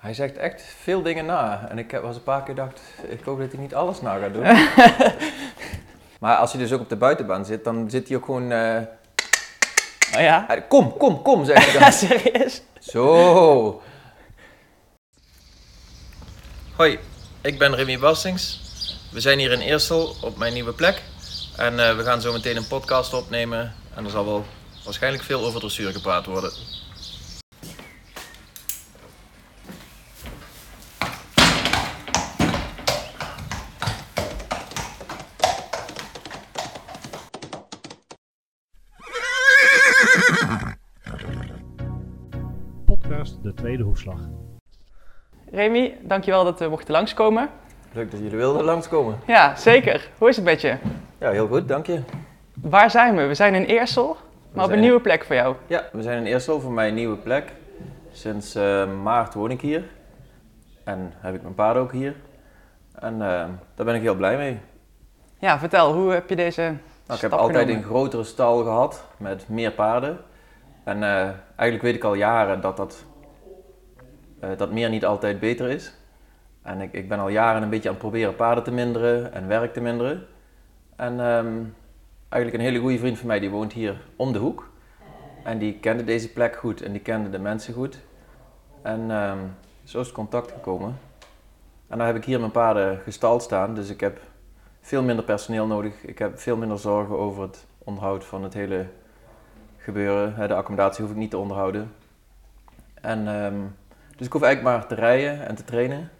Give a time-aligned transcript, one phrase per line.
[0.00, 1.66] Hij zegt echt veel dingen na.
[1.68, 4.18] En ik heb was een paar keer gedacht, ik hoop dat hij niet alles na
[4.18, 4.42] gaat doen.
[6.20, 8.52] maar als hij dus ook op de buitenbaan zit, dan zit hij ook gewoon...
[8.52, 8.80] eh,
[10.16, 10.46] Oh ja?
[10.68, 11.92] kom, kom, kom, hij Ja, dan.
[11.92, 12.62] serieus?
[12.78, 13.82] Zo.
[16.76, 16.98] Hoi,
[17.40, 18.60] ik ben Remy Bastings.
[19.12, 21.02] We zijn hier in Eersel op mijn nieuwe plek.
[21.56, 23.74] En eh, we gaan zo meteen een podcast opnemen.
[23.94, 24.44] En er zal wel
[24.84, 26.52] waarschijnlijk veel over dressuur gepraat worden.
[43.70, 44.18] Tweede Hoefslag.
[45.50, 47.48] Remy, dankjewel dat we mochten langskomen.
[47.92, 49.18] Leuk dat jullie wilden langskomen.
[49.26, 50.10] Ja, zeker.
[50.18, 50.76] Hoe is het met je?
[51.18, 52.00] Ja, heel goed, dank je.
[52.54, 53.26] Waar zijn we?
[53.26, 54.16] We zijn in Eersel,
[54.52, 55.54] maar op een nieuwe plek voor jou.
[55.66, 57.52] Ja, we zijn in Eersel voor mijn nieuwe plek.
[58.12, 59.84] Sinds eh, maart woon ik hier.
[60.84, 62.14] En heb ik mijn paarden ook hier.
[62.94, 64.58] En eh, daar ben ik heel blij mee.
[65.38, 66.74] Ja, vertel, hoe heb je deze Nou,
[67.14, 67.76] ik heb altijd genomen?
[67.76, 70.18] een grotere stal gehad met meer paarden.
[70.84, 73.04] En eh, eigenlijk weet ik al jaren dat dat,
[74.40, 75.94] eh, dat meer niet altijd beter is.
[76.62, 79.46] En ik, ik ben al jaren een beetje aan het proberen paarden te minderen en
[79.46, 80.26] werk te minderen.
[80.96, 81.62] En ehm,
[82.28, 84.70] eigenlijk een hele goede vriend van mij die woont hier om de hoek.
[85.44, 87.98] En die kende deze plek goed en die kende de mensen goed.
[88.82, 89.38] En ehm,
[89.84, 90.98] zo is het contact gekomen.
[91.88, 94.20] En nu heb ik hier mijn paarden gestald staan, dus ik heb
[94.80, 96.04] veel minder personeel nodig.
[96.04, 98.86] Ik heb veel minder zorgen over het onderhoud van het hele
[99.76, 100.48] gebeuren.
[100.48, 101.92] De accommodatie hoef ik niet te onderhouden.
[102.94, 103.60] En, ehm,
[104.20, 106.10] dus ik hoef eigenlijk maar te rijden en te trainen.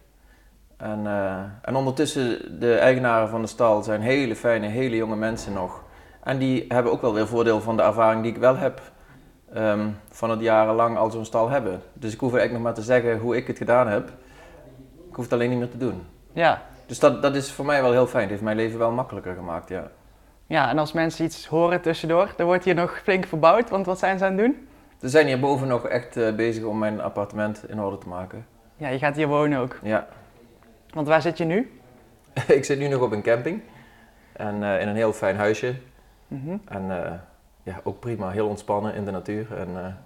[0.77, 5.53] En, eh, en ondertussen, de eigenaren van de stal zijn hele fijne, hele jonge mensen
[5.53, 5.83] nog.
[6.23, 8.81] En die hebben ook wel weer voordeel van de ervaring die ik wel heb
[9.53, 11.81] ehm, van het jarenlang al zo'n stal hebben.
[11.93, 14.09] Dus ik hoef eigenlijk nog maar te zeggen hoe ik het gedaan heb.
[15.09, 16.05] Ik hoef het alleen niet meer te doen.
[16.33, 16.61] Ja.
[16.85, 18.21] Dus dat, dat is voor mij wel heel fijn.
[18.21, 19.87] Het heeft mijn leven wel makkelijker gemaakt, ja.
[20.47, 23.99] ja, en als mensen iets horen tussendoor, dan wordt hier nog flink verbouwd, want wat
[23.99, 24.67] zijn ze aan het doen?
[25.01, 28.45] We zijn hierboven nog echt eh, bezig om mijn appartement in orde te maken.
[28.75, 29.79] Ja, je gaat hier wonen ook.
[29.81, 30.07] Ja,
[30.93, 31.79] Want waar zit je nu?
[32.47, 33.61] ik zit nu nog op een camping.
[34.33, 35.75] En eh, in een heel fijn huisje.
[36.27, 36.57] Mhm.
[36.65, 37.11] En eh,
[37.63, 39.57] ja, ook prima, heel ontspannen in de natuur.
[39.57, 39.97] En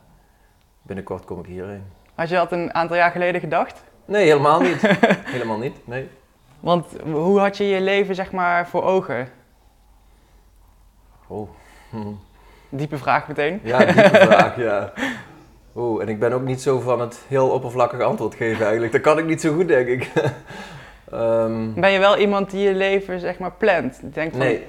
[0.82, 1.84] binnenkort kom ik hierheen.
[2.14, 3.84] Had je dat een aantal jaar geleden gedacht?
[4.06, 4.82] Nee, helemaal niet.
[5.36, 6.10] helemaal niet, nee.
[6.60, 9.28] Want hoe had je je leven zeg maar voor ogen?
[11.28, 11.50] Oh.
[11.90, 12.14] Hm.
[12.76, 13.60] Diepe vraag meteen.
[13.64, 14.92] Ja, diepe vraag, ja.
[15.76, 18.92] Oeh, en ik ben ook niet zo van het heel oppervlakkig antwoord geven eigenlijk.
[18.92, 20.12] Dat kan ik niet zo goed, denk ik.
[21.12, 24.02] Ehm, Ben je wel iemand die je leven zeg maar plant?
[24.02, 24.66] Die denkt van, nee,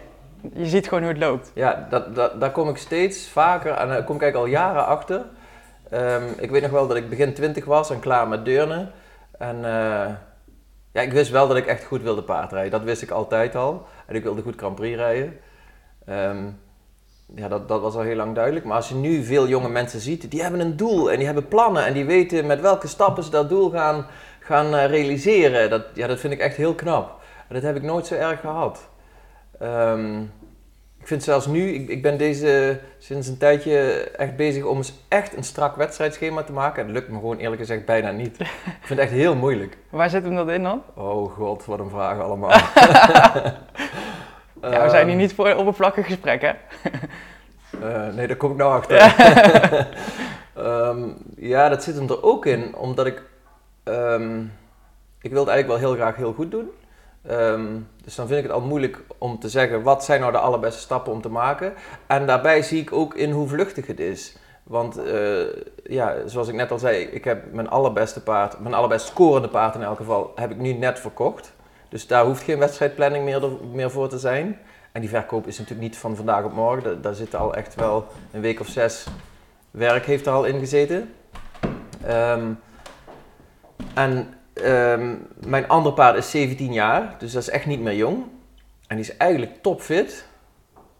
[0.52, 1.50] je ziet gewoon hoe het loopt.
[1.54, 4.86] Ja, dat, dat, daar kom ik steeds vaker en daar kom ik eigenlijk al jaren
[4.86, 5.24] achter.
[5.90, 8.92] Ehm, ik weet nog wel dat ik begin 20 was en klaar met deurnen.
[9.38, 10.10] En eh,
[10.92, 12.70] ja, ik wist wel dat ik echt goed wilde paardrijden.
[12.70, 13.86] Dat wist ik altijd al.
[14.06, 15.38] En ik wilde goed Grand Prix rijden.
[16.06, 16.44] Ehm,
[17.34, 18.64] ja, dat, dat was al heel lang duidelijk.
[18.64, 21.48] Maar als je nu veel jonge mensen ziet, die hebben een doel en die hebben
[21.48, 21.86] plannen.
[21.86, 24.06] En die weten met welke stappen ze dat doel gaan,
[24.40, 25.70] gaan eh, realiseren.
[25.70, 27.20] Dat, ja, dat vind ik echt heel knap.
[27.48, 28.88] En dat heb ik nooit zo erg gehad.
[29.58, 30.22] Ehm,
[31.00, 34.94] ik vind zelfs nu, ik, ik ben deze sinds een tijdje echt bezig om eens
[35.08, 36.80] echt een strak wedstrijdschema te maken.
[36.80, 38.40] En dat lukt me gewoon eerlijk gezegd bijna niet.
[38.80, 39.76] Ik vind het echt heel moeilijk.
[39.90, 40.82] Waar zit hem dat in dan?
[40.94, 42.50] Oh god, wat een vraag allemaal.
[44.60, 46.50] ja, we zijn hier Ehm, niet voor oppervlakkig gesprek, hè?
[47.82, 48.96] eh, nee, daar kom ik nou achter.
[50.56, 53.22] Ehm, ja, dat zit hem er ook in, omdat ik...
[53.84, 54.40] ehm,
[55.20, 56.70] ik wil het eigenlijk wel heel graag heel goed doen.
[57.26, 57.64] Ehm,
[58.04, 60.80] dus dan vind ik het al moeilijk om te zeggen, wat zijn nou de allerbeste
[60.80, 61.74] stappen om te maken?
[62.06, 64.36] En daarbij zie ik ook in hoe vluchtig het is.
[64.62, 65.46] Want eh,
[65.84, 69.74] ja, zoals ik net al zei, ik heb mijn allerbeste paard, mijn allerbest scorende paard
[69.74, 71.52] in elk geval, heb ik nu net verkocht.
[71.88, 73.42] Dus daar hoeft geen wedstrijdplanning meer,
[73.72, 74.58] meer voor te zijn.
[74.92, 77.02] En die verkoop is natuurlijk niet van vandaag op morgen.
[77.02, 79.06] Daar, zit al echt wel een week of zes
[79.70, 81.14] werk heeft er al in gezeten.
[82.04, 82.52] Ehm,
[83.94, 85.14] en ehm,
[85.46, 88.24] mijn andere paard is 17 jaar, dus dat is echt niet meer jong.
[88.86, 90.26] En die is eigenlijk topfit.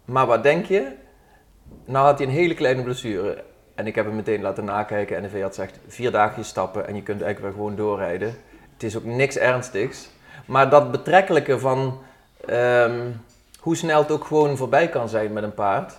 [0.04, 0.92] Maar wat denk je?
[1.84, 3.44] Nou had hij een hele kleine blessure.
[3.74, 6.94] En ik heb hem meteen laten nakijken en de veearts zegt vier dagen stappen en
[6.94, 8.34] je kunt eigenlijk weer gewoon doorrijden.
[8.72, 10.08] Het is ook niks ernstigs.
[10.44, 11.98] Maar dat betrekkelijke van
[12.46, 13.10] ehm,
[13.60, 15.94] hoe snel het ook gewoon voorbij kan zijn met een paard.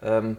[0.00, 0.32] ehm,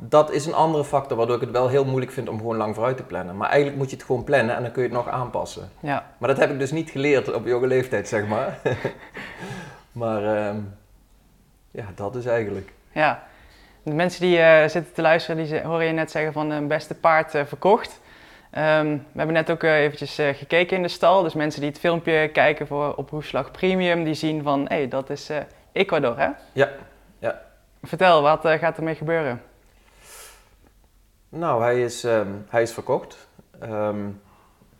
[0.00, 2.74] dat is een andere factor waardoor ik het wel heel moeilijk vind om gewoon lang
[2.74, 3.36] vooruit te plannen.
[3.36, 5.70] Maar eigenlijk moet je het gewoon plannen en dan kun je het nog aanpassen.
[5.80, 6.06] Ja.
[6.18, 8.58] Maar dat heb ik dus niet geleerd op jonge leeftijd, zeg maar.
[9.92, 10.56] maar ehm,
[11.70, 12.72] ja, dat is eigenlijk.
[12.92, 13.22] Ja.
[13.82, 16.94] De mensen die eh, zitten te luisteren, die horen je net zeggen van een beste
[16.94, 18.00] paard eh, verkocht.
[18.50, 21.22] Ehm, we hebben net ook eh, eventjes eh, gekeken in de stal.
[21.22, 24.88] Dus mensen die het filmpje kijken voor, op Hoefslag Premium, die zien van, hé, hey,
[24.88, 25.38] dat is eh,
[25.72, 26.28] Ecuador, hè?
[26.52, 26.70] Ja,
[27.18, 27.42] ja.
[27.82, 29.42] Vertel, wat gaat ermee gebeuren?
[31.28, 33.28] Nou, hij is, ehm, hij is verkocht.
[33.60, 34.06] Ehm,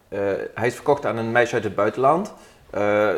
[0.09, 0.21] eh,
[0.55, 2.35] hij is verkocht aan een meisje uit het buitenland.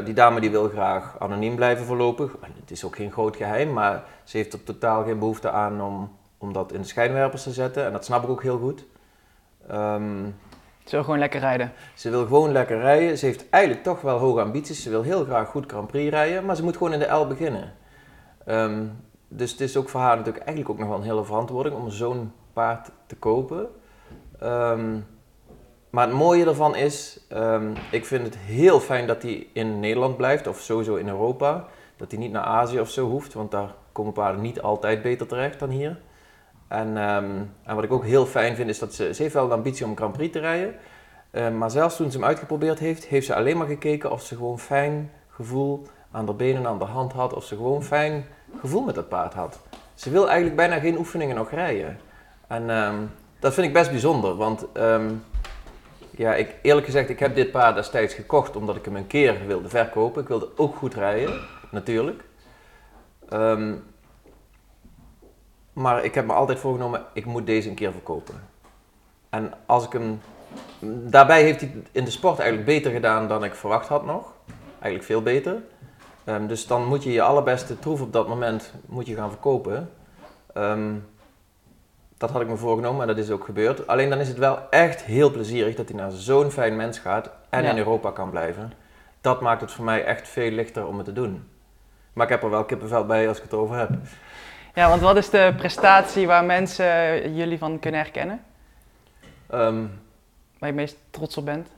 [0.05, 2.37] Die dame die wil graag anoniem blijven voorlopig.
[2.61, 6.17] Het is ook geen groot geheim, maar ze heeft er totaal geen behoefte aan om,
[6.39, 7.85] om dat in de schijnwerpers te zetten.
[7.85, 8.85] En dat snap ik ook heel goed.
[9.71, 10.25] Ehm,
[10.85, 11.73] Zullen we gewoon lekker rijden?
[11.95, 13.19] ze wil gewoon lekker rijden.
[13.19, 14.83] Ze heeft eigenlijk toch wel hoge ambities.
[14.83, 17.27] Ze wil heel graag goed Grand Prix rijden, maar ze moet gewoon in de L
[17.27, 17.73] beginnen.
[18.47, 18.85] Ehm,
[19.29, 21.91] dus het is ook voor haar natuurlijk eigenlijk ook nog wel een hele verantwoording om
[21.91, 23.69] zo'n paard te kopen.
[24.39, 24.99] Ehm,
[25.91, 27.27] maar het mooie ervan is,
[27.91, 31.67] ik vind het heel fijn dat hij in Nederland blijft, of sowieso in Europa.
[31.97, 35.27] Dat hij niet naar Azië of zo hoeft, want daar komen paarden niet altijd beter
[35.27, 35.99] terecht dan hier.
[36.71, 37.31] En, ehm,
[37.63, 39.87] en wat ik ook heel fijn vind, is dat ze, ze heeft wel de ambitie
[39.87, 40.75] om Grand Prix te rijden.
[41.31, 44.37] Ehm, maar zelfs toen ze hem uitgeprobeerd heeft, heeft ze alleen maar gekeken of ze
[44.37, 47.33] gewoon fijn gevoel aan de benen en aan de hand had.
[47.33, 48.25] Of ze gewoon fijn
[48.61, 49.61] gevoel met dat paard had.
[49.95, 51.99] Ze wil eigenlijk bijna geen oefeningen nog rijden.
[52.47, 52.97] En ehm,
[53.39, 54.67] dat vind ik best bijzonder, want
[56.11, 59.47] ja, ik, eerlijk gezegd, ik heb dit paard destijds gekocht omdat ik hem een keer
[59.47, 60.23] wilde verkopen.
[60.23, 61.41] Ik wilde ook goed rijden,
[61.71, 62.25] natuurlijk.
[65.81, 68.35] Maar ik heb me altijd voorgenomen, ik moet deze een keer verkopen.
[69.29, 70.21] En als ik hem...
[71.11, 74.33] Daarbij heeft hij in de sport eigenlijk beter gedaan dan ik verwacht had nog.
[74.73, 75.63] Eigenlijk veel beter.
[76.25, 79.91] Ehm, dus dan moet je je allerbeste troef op dat moment moet je gaan verkopen.
[80.55, 80.95] Ehm,
[82.19, 83.87] dat had ik me voorgenomen en dat is ook gebeurd.
[83.87, 87.31] Alleen dan is het wel echt heel plezierig dat hij naar zo'n fijn mens gaat
[87.49, 87.71] en Ja.
[87.71, 88.73] in Europa kan blijven.
[89.21, 91.49] Dat maakt het voor mij echt veel lichter om het te doen.
[92.13, 93.91] Maar ik heb er wel kippenvel bij als ik het over heb.
[94.75, 98.45] Ja, want wat is de prestatie waar mensen jullie van kunnen herkennen?
[99.47, 99.85] Ehm,
[100.59, 101.69] Waar je meest trots op bent?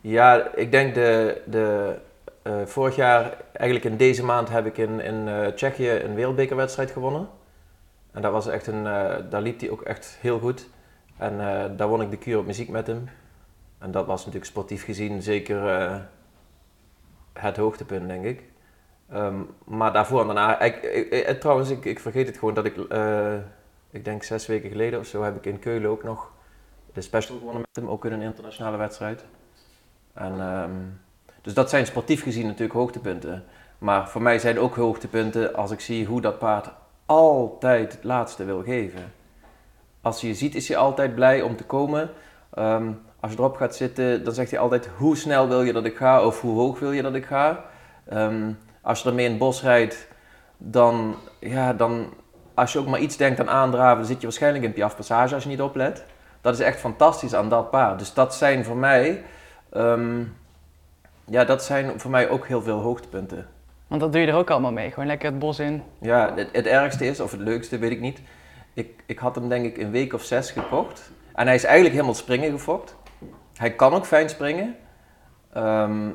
[0.00, 1.96] Ja, ik denk de, de
[2.42, 6.90] eh, vorig jaar, eigenlijk in deze maand, heb ik in, in eh, Tsjechië een wereldbekerwedstrijd
[6.90, 7.28] gewonnen.
[8.12, 10.68] En dat was echt een, eh, daar liep hij ook echt heel goed.
[11.16, 11.36] En
[11.76, 13.08] daar won ik de kuur op muziek met hem.
[13.78, 15.60] En dat was natuurlijk sportief gezien zeker
[17.32, 18.42] het hoogtepunt, denk ik.
[19.12, 22.76] Ehm, maar daarvoor en daarna, ik, ik- ik- trouwens, ik, vergeet het gewoon dat ik,
[22.76, 23.34] eh,
[23.90, 26.30] ik denk zes weken geleden of zo, heb ik in Keulen ook nog
[26.92, 29.24] de special gewonnen met hem, ook in een internationale wedstrijd.
[30.14, 30.70] En, ehm,
[31.42, 33.44] dus dat zijn sportief gezien natuurlijk hoogtepunten.
[33.78, 36.70] Maar voor mij zijn ook hoogtepunten als ik zie hoe dat paard
[37.06, 39.12] altijd het laatste wil geven.
[40.00, 42.10] Als je ziet is hij altijd blij om te komen.
[42.54, 45.84] Ehm, als je erop gaat zitten, dan zegt hij altijd hoe snel wil je dat
[45.84, 47.64] ik ga of hoe hoog wil je dat ik ga.
[48.82, 50.08] Als je ermee in het bos rijdt,
[50.58, 52.14] dan, ja, dan
[52.54, 55.34] als je ook maar iets denkt aan aandraven, dan zit je waarschijnlijk in Piaf Passage
[55.34, 56.04] als je niet oplet.
[56.40, 57.98] Dat is echt fantastisch aan dat paard.
[57.98, 59.22] Dus dat zijn voor mij,
[59.70, 60.22] ehm,
[61.24, 63.46] ja, dat zijn voor mij ook heel veel hoogtepunten.
[63.86, 64.90] Want dat doe je er ook allemaal mee.
[64.90, 65.82] Gewoon lekker het bos in.
[66.00, 68.20] Ja, het, het ergste is, of het leukste, weet ik niet.
[68.74, 71.10] Ik, ik had hem denk ik een week of zes gekocht.
[71.34, 72.96] En hij is eigenlijk helemaal springen gefokt.
[73.56, 74.76] Hij kan ook fijn springen.
[75.52, 76.08] Ehm,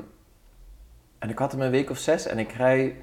[1.18, 2.96] en ik had hem een week of zes en ik rij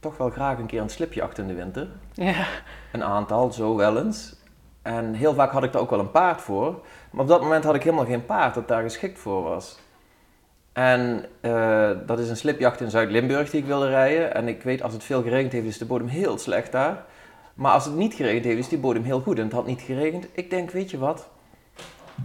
[0.00, 1.88] toch wel graag een keer een slipjacht in de winter.
[2.12, 2.46] Ja.
[2.92, 4.36] Een aantal, zo wel eens.
[4.82, 6.84] En heel vaak had ik daar ook wel een paard voor.
[7.10, 9.78] Maar op dat moment had ik helemaal geen paard dat daar geschikt voor was.
[10.72, 14.34] En eh, dat is een slipjacht in Zuid-Limburg die ik wilde rijden.
[14.34, 17.04] En ik weet, als het veel geregend heeft, is de bodem heel slecht daar.
[17.54, 19.38] Maar als het niet geregend heeft, is die bodem heel goed.
[19.38, 20.26] En het had niet geregend.
[20.32, 21.28] Ik denk, weet je wat?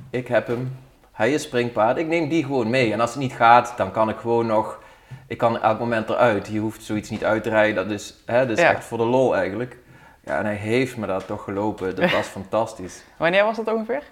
[0.09, 0.77] Ik heb hem.
[1.11, 1.97] Hij is springpaard.
[1.97, 2.93] Ik neem die gewoon mee.
[2.93, 4.79] En als het niet gaat, dan kan ik gewoon nog...
[5.27, 6.47] Ik kan elk moment eruit.
[6.47, 7.75] Je hoeft zoiets niet uit te rijden.
[7.75, 8.69] Dat is, hè, dat is Ja.
[8.71, 9.77] echt voor de lol eigenlijk.
[10.25, 11.95] Ja, en hij heeft me daar toch gelopen.
[11.95, 13.03] Dat was fantastisch.
[13.17, 14.03] Wanneer was dat ongeveer?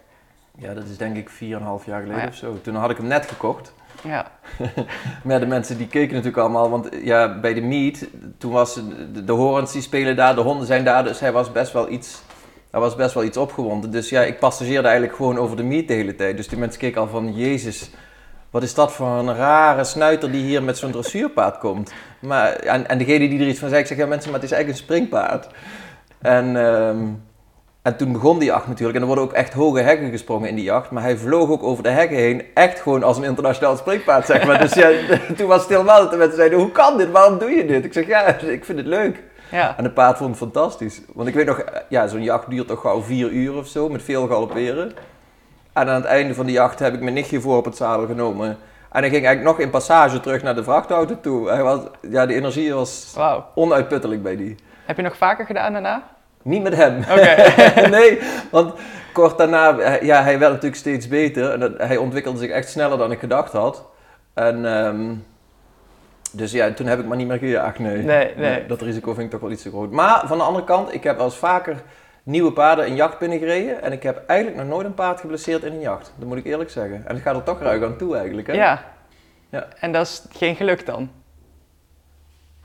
[0.60, 1.36] Ja, dat is denk ik 4,5
[1.86, 2.28] jaar geleden Oh ja.
[2.28, 2.58] of zo.
[2.62, 3.74] Toen had ik hem net gekocht.
[4.04, 4.32] Ja.
[5.24, 8.74] Maar de mensen die keken natuurlijk allemaal, want ja, bij de meet, toen was
[9.14, 11.90] de, de horens die spelen daar, de honden zijn daar, dus hij was best wel
[11.90, 12.22] iets,
[12.72, 13.92] hij was best wel iets opgewonden.
[13.92, 16.38] Dus ja, ik passageerde eigenlijk gewoon over de meet de hele tijd.
[16.38, 17.90] Dus die mensen keken al van, jezus,
[18.58, 21.94] wat is dat voor een rare snuiter die hier met zo'n dressuurpaard komt.
[22.20, 24.50] Maar, en, en degene die er iets van zei, ik zeg, ja mensen, maar het
[24.50, 25.48] is eigenlijk een springpaard.
[26.22, 26.98] En, ehm,
[27.82, 28.96] en toen begon die jacht natuurlijk.
[28.96, 30.92] En er worden ook echt hoge hekken gesprongen in die jacht.
[30.92, 32.44] Maar hij vloog ook over de hekken heen.
[32.54, 34.60] Echt gewoon als een internationaal springpaard, zeg maar.
[34.60, 34.90] Dus ja,
[35.38, 37.12] toen was het helemaal dat de mensen zeiden, hoe kan dit?
[37.12, 37.86] Waarom doe je dit?
[37.86, 39.24] Ik zeg, ja, ik vind het leuk.
[39.52, 39.78] Ja.
[39.78, 41.02] En het paard vond het fantastisch.
[41.14, 43.90] Want ik weet nog, ja, zo'n jacht duurt toch gauw vier uur of zo.
[43.90, 44.92] Met veel galopperen.
[45.78, 48.06] En aan het einde van de jacht heb ik mijn nichtje voor op het zadel
[48.06, 48.48] genomen.
[48.92, 51.50] En hij ging eigenlijk nog in passage terug naar de vrachtauto toe.
[51.50, 51.80] Hij was,
[52.10, 53.12] ja, de energie was
[53.56, 54.56] onuitputtelijk bij die.
[54.86, 56.04] Heb je nog vaker gedaan daarna?
[56.42, 57.04] Niet met hem.
[57.98, 58.20] Nee,
[58.52, 58.74] want
[59.14, 61.52] kort daarna, hij- ja, hij werd natuurlijk steeds beter.
[61.52, 63.86] En dat- hij ontwikkelde zich echt sneller dan ik gedacht had.
[64.34, 65.14] En ehm,
[66.32, 67.98] dus ja, toen heb ik maar niet meer gejaagd, nee.
[68.04, 68.66] Nee, nee.
[68.66, 69.92] Dat risico vind ik toch wel iets te groot.
[69.92, 71.76] Maar van de andere kant, ik heb wel eens vaker
[72.28, 73.82] nieuwe paarden in jacht binnengereden.
[73.82, 76.14] En ik heb eigenlijk nog nooit een paard geblesseerd in een jacht.
[76.16, 77.04] Dat moet ik eerlijk zeggen.
[77.08, 78.54] En het gaat er toch ruig aan toe eigenlijk, hè?
[78.54, 78.84] Ja.
[79.50, 79.68] Ja.
[79.80, 81.10] En dat is geen geluk dan?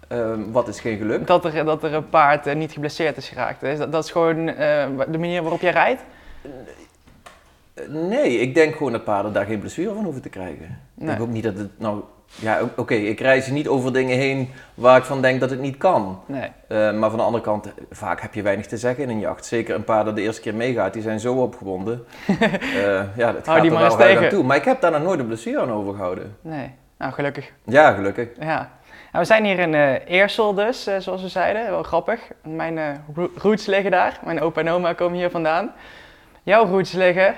[0.09, 1.27] Ehm, wat is geen geluk?
[1.27, 3.61] Dat er, dat er een paard eh, niet geblesseerd is geraakt.
[3.61, 6.03] Dat, dat is gewoon eh, de manier waarop jij rijdt?
[6.43, 6.51] Eh,
[7.89, 10.81] Nee, ik denk gewoon dat paarden daar geen blessure van hoeven te krijgen.
[10.99, 12.03] Ik denk ook niet dat het nou...
[12.35, 15.77] Ja, oké, ik reis niet over dingen heen waar ik van denk dat het niet
[15.77, 16.23] kan.
[16.27, 16.51] Nee.
[16.69, 19.45] Eh, maar van de andere kant, vaak heb je weinig te zeggen in een jacht.
[19.45, 22.05] Zeker een paar dat de eerste keer meegaat, die zijn zo opgewonden.
[22.75, 24.29] Eh ja, dat Hou gaat die er maar wel aan tegen.
[24.29, 24.45] toe.
[24.45, 26.37] Maar ik heb daar nog nooit een blessure aan overgehouden.
[26.41, 26.71] Nee.
[26.99, 27.51] Nou, gelukkig.
[27.65, 28.29] Ja, gelukkig.
[28.41, 28.71] Ja.
[29.13, 31.71] Nou, we zijn hier in eh Eersel dus, zoals we zeiden.
[31.71, 32.21] Wel grappig.
[32.43, 34.19] Mijn ro- roots liggen daar.
[34.25, 35.73] Mijn opa en oma komen hier vandaan.
[36.43, 37.35] Jouw roots liggen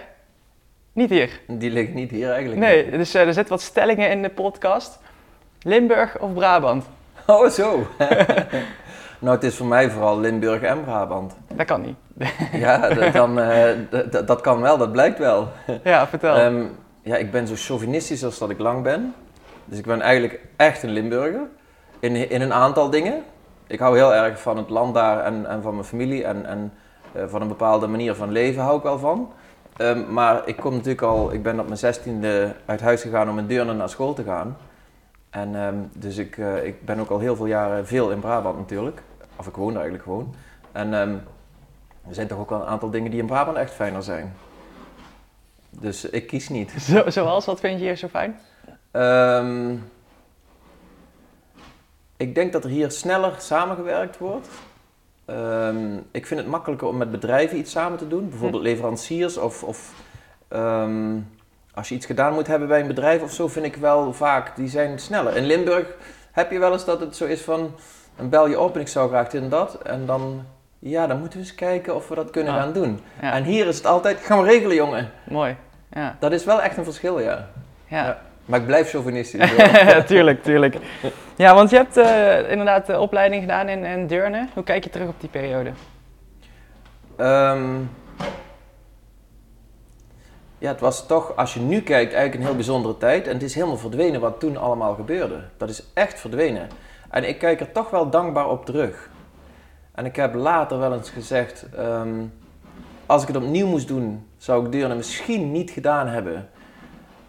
[0.95, 1.41] niet hier.
[1.47, 2.61] Die liggen niet hier eigenlijk.
[2.61, 4.99] Nee, dus eh, er zitten wat stellingen in de podcast.
[5.63, 6.85] Limburg of Brabant?
[7.27, 7.87] Oh, zo.
[9.19, 11.35] nou, het is voor mij vooral Limburg en Brabant.
[11.55, 11.97] Dat kan niet.
[12.53, 13.69] Ja, d- dan, eh,
[14.27, 15.49] dat kan wel, dat blijkt wel.
[15.85, 16.35] Ja, vertel.
[16.37, 16.63] Ehm,
[17.03, 19.15] ja, ik ben zo chauvinistisch als dat ik lang ben.
[19.65, 21.41] Dus ik ben eigenlijk echt een Limburger.
[22.01, 23.23] In, in een aantal dingen.
[23.67, 26.25] Ik hou heel erg van het land daar en, en van mijn familie.
[26.25, 26.73] En, en
[27.13, 29.33] eh, van een bepaalde manier van leven hou ik wel van.
[29.77, 33.39] Ehm, maar ik kom natuurlijk al, ik ben op mijn zestiende uit huis gegaan om
[33.39, 34.57] in Deurne naar school te gaan.
[35.31, 38.59] En ehm, dus ik, eh, ik ben ook al heel veel jaren veel in Brabant
[38.59, 39.03] natuurlijk.
[39.37, 40.35] Of ik woon er eigenlijk gewoon.
[40.73, 41.15] En ehm,
[42.09, 44.35] er zijn toch ook wel een aantal dingen die in Brabant echt fijner zijn.
[45.71, 46.71] Dus ik kies niet.
[46.91, 48.41] Zo, zoals, wat vind je hier zo fijn?
[52.17, 54.49] Ik denk dat er hier sneller samengewerkt wordt.
[55.27, 58.29] Ehm, ik vind het makkelijker om met bedrijven iets samen te doen.
[58.29, 59.93] Bijvoorbeeld leveranciers of, of
[60.49, 61.17] ehm,
[61.75, 64.57] als je iets gedaan moet hebben bij een bedrijf of zo, vind ik wel vaak,
[64.57, 65.37] die zijn sneller.
[65.37, 65.87] In Limburg
[66.33, 67.75] heb je wel eens dat het zo is van,
[68.17, 69.83] dan bel je op en ik zou graag dit en dat.
[69.83, 70.45] En dan,
[70.79, 72.61] ja, dan moeten we eens kijken of we dat kunnen Ah.
[72.61, 73.01] gaan doen.
[73.21, 75.11] Ja, En hier is het altijd, gaan we regelen jongen.
[75.29, 75.57] mooi.
[75.91, 77.49] Ja, Dat is wel echt een verschil, ja.
[77.87, 78.05] ja.
[78.07, 78.19] Ja.
[78.45, 79.51] Maar ik blijf chauvinistisch.
[80.07, 80.77] tuurlijk, tuurlijk.
[81.37, 84.49] Ja, want je hebt eh, inderdaad de opleiding gedaan in, in Deurne.
[84.55, 85.71] Hoe kijk je terug op die periode?
[87.17, 87.75] Ehm,
[90.59, 93.27] ja, het was toch, als je nu kijkt, eigenlijk een heel bijzondere tijd.
[93.27, 95.41] En het is helemaal verdwenen wat toen allemaal gebeurde.
[95.57, 96.69] Dat is echt verdwenen.
[97.11, 99.09] En ik kijk er toch wel dankbaar op terug.
[99.93, 102.23] En ik heb later wel eens gezegd, ehm,
[103.07, 106.49] als ik het opnieuw moest doen, zou ik Deurne misschien niet gedaan hebben.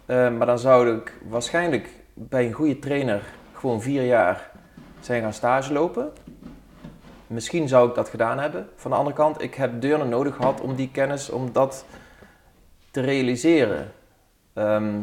[0.06, 3.22] Ehm, maar dan zou ik waarschijnlijk bij een goede trainer
[3.52, 4.50] gewoon vier jaar
[5.00, 6.12] zijn gaan stage lopen.
[7.26, 8.68] Misschien zou ik dat gedaan hebben.
[8.74, 11.84] Van de andere kant, ik heb Deurne nodig gehad om die kennis, om dat
[12.90, 13.92] te realiseren.
[14.52, 15.00] Ehm,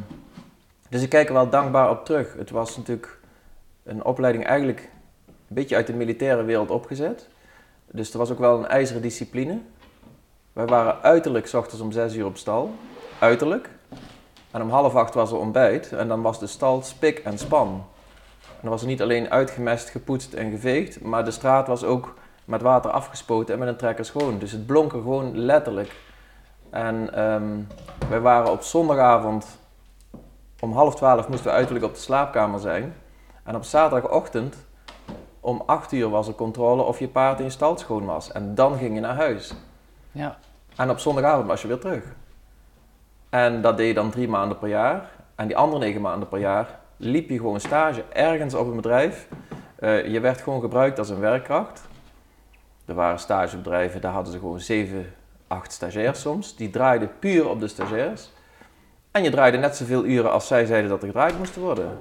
[0.89, 2.33] dus ik kijk er wel dankbaar op terug.
[2.33, 3.19] Het was natuurlijk
[3.83, 4.89] een opleiding eigenlijk
[5.27, 7.27] een beetje uit de militaire wereld opgezet.
[7.91, 9.59] Dus er was ook wel een ijzeren discipline.
[10.53, 12.75] Wij waren uiterlijk 's ochtends om zes uur op stal.
[13.19, 13.69] Uiterlijk.
[14.53, 15.91] En om half acht was er ontbijt.
[15.91, 17.67] En dan was de stal spik en span.
[18.45, 22.13] En dan was er niet alleen uitgemest, gepoetst en geveegd, maar de straat was ook
[22.45, 24.39] met water afgespoten en met een trekker schoon.
[24.39, 25.95] Dus het blonk er gewoon letterlijk.
[26.69, 27.59] En ehm,
[28.09, 29.45] wij waren op zondagavond
[30.59, 32.95] om half twaalf moesten we uiterlijk op de slaapkamer zijn.
[33.43, 34.55] En op zaterdagochtend
[35.39, 38.31] om acht uur was er controle of je paard in je stal schoon was.
[38.31, 39.53] En dan ging je naar huis.
[40.11, 40.37] Ja.
[40.75, 42.03] En op zondagavond was je weer terug.
[43.33, 45.09] En dat deed je dan drie maanden per jaar.
[45.35, 49.27] En die andere negen maanden per jaar liep je gewoon stage ergens op een bedrijf.
[49.75, 51.81] Eh, je werd gewoon gebruikt als een werkkracht.
[52.85, 55.13] Er waren stagebedrijven, daar hadden ze gewoon zeven,
[55.47, 56.55] acht stagiairs soms.
[56.55, 58.31] Die draaiden puur op de stagiairs.
[59.11, 61.99] En je draaide net zoveel uren als zij zeiden dat er gedraaid moesten worden.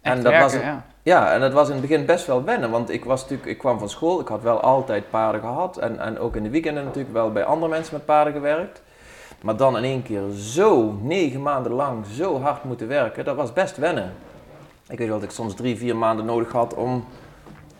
[0.00, 0.84] Echt En dat werken, was ja.
[1.02, 3.58] Ja, en dat was in het begin best wel wennen, want ik, was natuurlijk, ik
[3.58, 6.84] kwam van school, ik had wel altijd paarden gehad en, en ook in de weekenden
[6.84, 8.82] natuurlijk wel bij andere mensen met paarden gewerkt.
[9.44, 13.52] Maar dan in één keer zo negen maanden lang zo hard moeten werken, dat was
[13.52, 14.12] best wennen.
[14.88, 17.04] Ik weet wel dat ik soms drie, vier maanden nodig had om,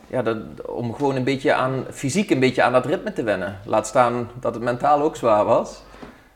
[0.07, 3.59] ja, dat, om gewoon een beetje aan, fysiek een beetje aan dat ritme te wennen.
[3.65, 5.83] Laat staan dat het mentaal ook zwaar was.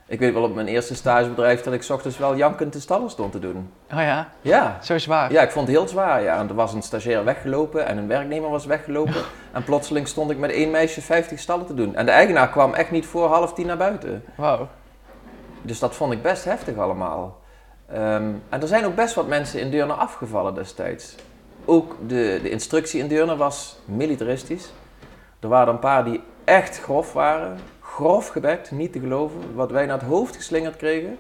[0.07, 3.11] Ik weet wel op mijn eerste stagebedrijf dat ik 's ochtends wel jankend de stallen
[3.11, 3.71] stond te doen.
[3.93, 5.33] Oh ja, Ja, zo zwaar.
[5.33, 6.23] ja, ik vond het heel zwaar.
[6.23, 6.39] Ja.
[6.39, 9.23] En er was een stagiair weggelopen en een werknemer was weggelopen.
[9.53, 11.95] En plotseling stond ik met één meisje 50 stallen te doen.
[11.95, 14.25] En de eigenaar kwam echt niet voor half tien naar buiten.
[14.35, 14.69] Wauw.
[15.63, 17.41] Dus dat vond ik best heftig allemaal.
[17.87, 21.15] Ehm, en er zijn ook best wat mensen in Deurne afgevallen destijds.
[21.65, 24.73] Ook de, de instructie in Deurne was militaristisch.
[25.41, 27.59] Er waren een paar die echt grof waren.
[27.81, 29.55] Grof gebekt, niet te geloven.
[29.55, 31.19] Wat wij naar het hoofd geslingerd kregen,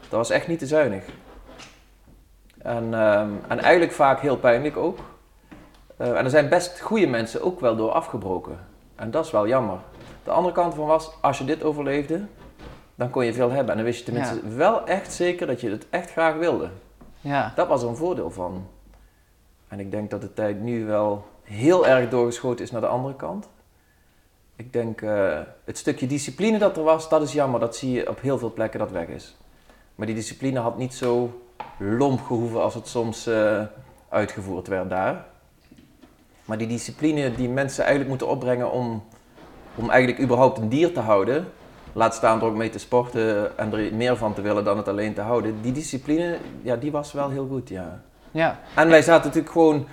[0.00, 1.04] dat was echt niet te zuinig.
[2.58, 4.98] En, ehm, en eigenlijk vaak heel pijnlijk ook.
[5.96, 8.58] Eh, en er zijn best goede mensen ook wel door afgebroken.
[8.94, 9.78] En dat is wel jammer.
[10.24, 12.26] De andere kant van was, als je dit overleefde,
[12.96, 13.70] dan kon je veel hebben.
[13.70, 16.68] En dan wist je tenminste wel echt zeker dat je het echt graag wilde.
[17.20, 17.52] Ja.
[17.54, 18.66] Dat was er een voordeel van.
[19.68, 23.16] En ik denk dat de tijd nu wel heel erg doorgeschoten is naar de andere
[23.16, 23.48] kant.
[24.56, 27.60] Ik denk, eh, het stukje discipline dat er was, dat is jammer.
[27.60, 29.36] Dat zie je op heel veel plekken dat weg is.
[29.94, 31.40] Maar die discipline had niet zo
[31.78, 33.62] lomp gehoeven als het soms eh,
[34.08, 35.24] uitgevoerd werd daar.
[36.44, 39.04] Maar die discipline die mensen eigenlijk moeten opbrengen om,
[39.74, 41.46] om eigenlijk überhaupt een dier te houden,
[41.96, 44.88] laat staan er ook mee te sporten en er meer van te willen dan het
[44.88, 48.00] alleen te houden, die discipline, ja, die was wel heel goed, ja.
[48.30, 48.58] Ja.
[48.74, 49.86] En wij zaten natuurlijk gewoon,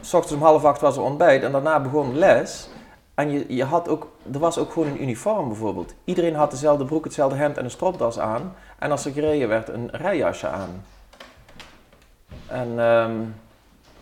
[0.00, 2.68] s ochtends om half acht was er ontbijt en daarna begon les.
[3.14, 5.94] En je, je had ook, er was ook gewoon een uniform bijvoorbeeld.
[6.04, 8.54] Iedereen had dezelfde broek, hetzelfde hemd en een stropdas aan.
[8.78, 10.84] En als er gereden werd, een rijjasje aan.
[12.46, 13.20] En ehm,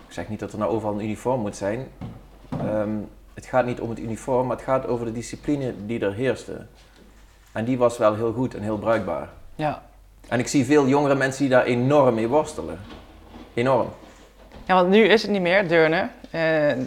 [0.07, 1.89] ik zeg niet dat er nou overal een uniform moet zijn.
[2.51, 2.91] Ehm,
[3.35, 6.67] het gaat niet om het uniform, maar het gaat over de discipline die er heerste.
[7.53, 9.29] En die was wel heel goed en heel bruikbaar.
[9.55, 9.83] Ja.
[10.29, 12.79] En ik zie veel jongere mensen die daar enorm mee worstelen.
[13.55, 13.89] Enorm.
[14.67, 16.09] Ja, want nu is het niet meer, Deurne.
[16.31, 16.41] Eh,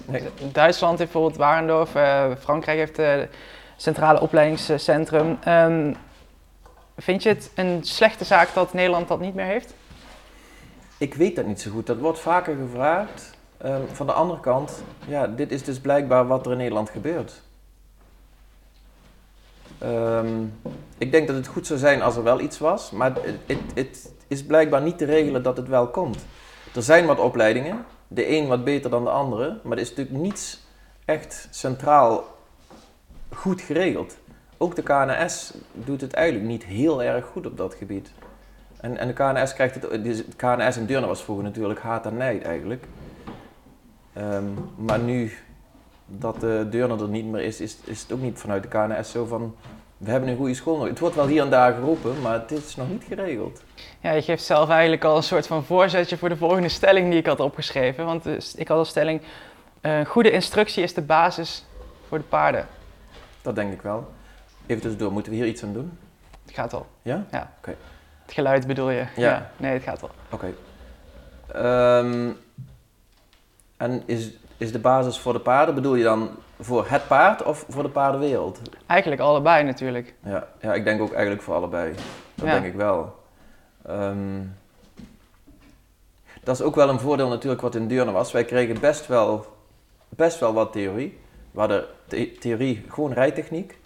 [0.06, 0.24] Nee.
[0.51, 3.30] Duitsland heeft bijvoorbeeld Warendorf, eh, Frankrijk heeft het
[3.75, 5.38] centrale opleidingscentrum.
[5.44, 5.94] Ehm,
[6.98, 9.74] vind je het een slechte zaak dat Nederland dat niet meer heeft?
[10.98, 11.86] Ik weet dat niet zo goed.
[11.88, 13.37] Dat wordt vaker gevraagd.
[13.58, 17.42] Ehm, van de andere kant, ja, dit is dus blijkbaar wat er in Nederland gebeurt.
[19.78, 20.44] Ehm,
[20.98, 23.14] ik denk dat het goed zou zijn als er wel iets was, maar
[23.74, 26.26] het, is blijkbaar niet te regelen dat het wel komt.
[26.76, 30.18] Er zijn wat opleidingen, de een wat beter dan de andere, maar er is natuurlijk
[30.18, 30.66] niets
[31.06, 32.24] echt centraal
[33.36, 34.18] goed geregeld.
[34.58, 38.12] Ook de KNS doet het eigenlijk niet heel erg goed op dat gebied.
[38.80, 42.06] En, en de KNS krijgt het, dus het KNS en Deurne was vroeger natuurlijk haat
[42.06, 42.86] en nijd eigenlijk.
[44.18, 45.32] Ehm, maar nu
[46.06, 49.12] dat de Deurne er niet meer is, is, is het ook niet vanuit de KNS
[49.12, 49.56] zo van,
[49.98, 50.90] we hebben een goede school nodig.
[50.90, 53.64] Het wordt wel hier en daar geroepen, maar het is nog niet geregeld.
[54.00, 57.20] Ja, je geeft zelf eigenlijk al een soort van voorzetje voor de volgende stelling die
[57.20, 58.06] ik had opgeschreven.
[58.06, 59.22] Want eh, ik had als stelling,
[59.82, 61.66] eh, goede instructie is de basis
[62.08, 62.68] voor de paarden.
[63.42, 64.12] Dat denk ik wel.
[64.66, 65.98] Even tussendoor, moeten we hier iets aan doen?
[66.46, 66.86] Het gaat al.
[67.01, 67.25] Ja?
[67.30, 69.06] Het geluid bedoel je?
[69.16, 69.51] Ja.
[69.58, 70.10] Nee, het gaat al.
[70.30, 70.53] Oké.
[71.48, 72.30] Ehm,
[73.77, 77.66] en is, is de basis voor de paarden, bedoel je dan voor het paard of
[77.70, 78.59] voor de paardenwereld?
[78.85, 80.13] Eigenlijk allebei natuurlijk.
[80.24, 81.94] Ja, ja ik denk ook eigenlijk voor allebei.
[82.35, 82.53] Dat Ja.
[82.53, 83.16] denk ik wel.
[83.85, 84.42] Ehm,
[86.44, 88.31] dat is ook wel een voordeel natuurlijk wat in Deurne was.
[88.31, 89.46] Wij kregen best wel,
[90.09, 91.20] best wel wat theorie.
[91.51, 93.77] We hadden the- theorie, gewoon rijtechniek.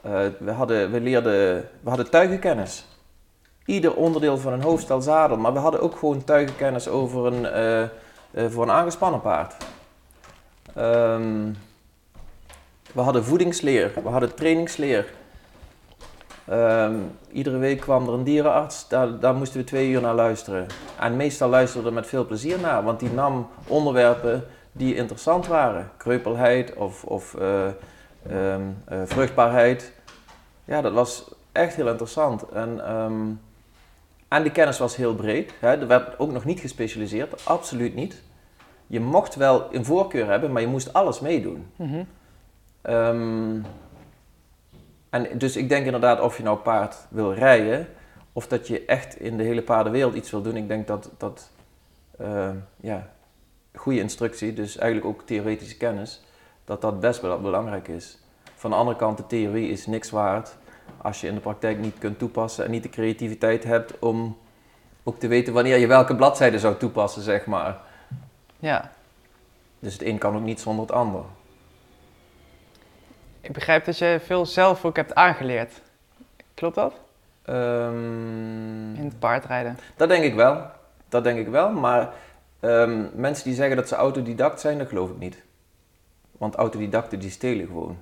[0.00, 2.86] Eh, we, hadden, we, leerden, we hadden tuigenkennis.
[3.64, 5.36] Ieder onderdeel van een hoofdstel zadel.
[5.36, 7.88] Maar we hadden ook gewoon tuigenkennis over een, eh,
[8.34, 9.54] voor een aangespannen paard.
[10.74, 11.52] Ehm,
[12.92, 15.06] we hadden voedingsleer, we hadden trainingsleer.
[16.44, 16.94] Ehm,
[17.32, 20.66] iedere week kwam er een dierenarts, daar, daar moesten we twee uur naar luisteren.
[20.98, 25.90] En meestal luisterden we met veel plezier naar, want die nam onderwerpen die interessant waren.
[25.96, 27.66] Kreupelheid of, of eh,
[28.28, 29.92] ehm, eh, vruchtbaarheid.
[30.64, 32.48] Ja, dat was echt heel interessant.
[32.48, 32.80] En,
[34.36, 35.52] en die kennis was heel breed.
[35.58, 35.68] Hè.
[35.68, 38.22] Er werd ook nog niet gespecialiseerd, absoluut niet.
[38.86, 41.66] Je mocht wel een voorkeur hebben, maar je moest alles meedoen.
[41.76, 42.04] Mhm.
[42.82, 43.60] Ehm,
[45.10, 47.88] en dus ik denk inderdaad of je nou paard wil rijden
[48.32, 50.56] of dat je echt in de hele paardenwereld iets wil doen.
[50.56, 51.50] Ik denk dat, dat
[52.18, 53.10] eh, ja,
[53.74, 56.22] goede instructie, dus eigenlijk ook theoretische kennis,
[56.64, 58.18] dat dat best wel belangrijk is.
[58.54, 60.56] Van de andere kant, de theorie is niks waard
[61.02, 64.38] als je in de praktijk niet kunt toepassen en niet de creativiteit hebt om
[65.02, 67.80] ook te weten wanneer je welke bladzijde zou toepassen, zeg maar.
[68.58, 68.90] Ja.
[69.78, 71.22] Dus het een kan ook niet zonder het ander.
[73.40, 75.80] Ik begrijp dat je veel zelf ook hebt aangeleerd.
[76.54, 76.94] Klopt dat?
[77.42, 79.78] Ehm, In het paardrijden.
[79.96, 80.66] Dat denk ik wel.
[81.08, 81.70] Dat denk ik wel.
[81.70, 82.12] Maar
[82.60, 85.42] ehm, mensen die zeggen dat ze autodidact zijn, dat geloof ik niet.
[86.38, 87.98] Want autodidacten die stelen gewoon.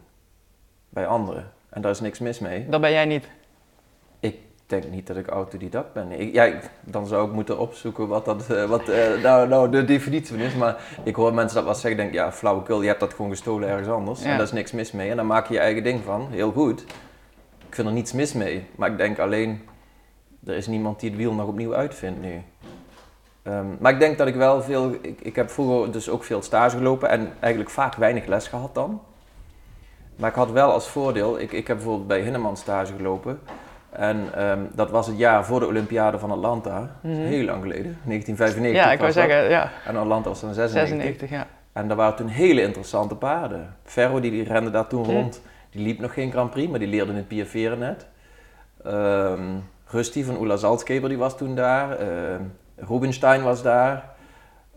[0.88, 1.52] Bij anderen.
[1.70, 2.68] En daar is niks mis mee.
[2.68, 3.28] Dat ben jij niet.
[4.20, 6.20] Ik denk niet dat ik autodidact ben.
[6.20, 9.70] Ik, ja, ik- dan zou ik moeten opzoeken wat, dat, eh, wat eh, nou, nou
[9.70, 10.54] de definitie van is.
[10.54, 11.96] Maar ik hoor mensen dat wel zeggen.
[11.96, 14.20] denk ja, flauwekul, je hebt dat gewoon gestolen ergens anders.
[14.22, 14.26] Ja.
[14.30, 15.10] En daar is niks mis mee.
[15.10, 16.26] En dan maak je je eigen ding van.
[16.30, 16.80] Heel goed.
[17.68, 18.64] Ik vind er niets mis mee.
[18.76, 19.60] Maar ik denk alleen,
[20.46, 22.42] er is niemand die het wiel nog opnieuw uitvindt nu.
[23.42, 24.92] Ehm, maar ik denk dat ik wel veel...
[25.02, 28.74] Ik, ik heb vroeger dus ook veel stage gelopen en eigenlijk vaak weinig les gehad
[28.74, 29.02] dan.
[30.20, 33.40] Maar ik had wel als voordeel, ik, ik heb bijvoorbeeld bij Hinneman stage gelopen.
[33.90, 36.78] En ehm, dat was het jaar voor de Olympiade van Atlanta.
[37.02, 37.26] Dat is Mhm.
[37.26, 38.84] heel lang geleden, 1995.
[38.84, 39.22] Ja, ik wou dat.
[39.22, 40.98] zeggen, ja, En Atlanta was dan 96.
[40.98, 41.46] 96, ja.
[41.72, 43.74] En daar waren toen hele interessante paarden.
[43.84, 45.10] Ferro, die, die rende daar toen Hm.
[45.10, 45.42] rond.
[45.70, 48.06] Die liep nog geen Grand Prix, maar die leerde het piaferen net.
[48.84, 49.40] Ehm
[49.86, 51.98] Rusty van Oela Zaltskeber, die was toen daar.
[51.98, 52.42] Ehm
[52.76, 54.04] Rubinstein was daar.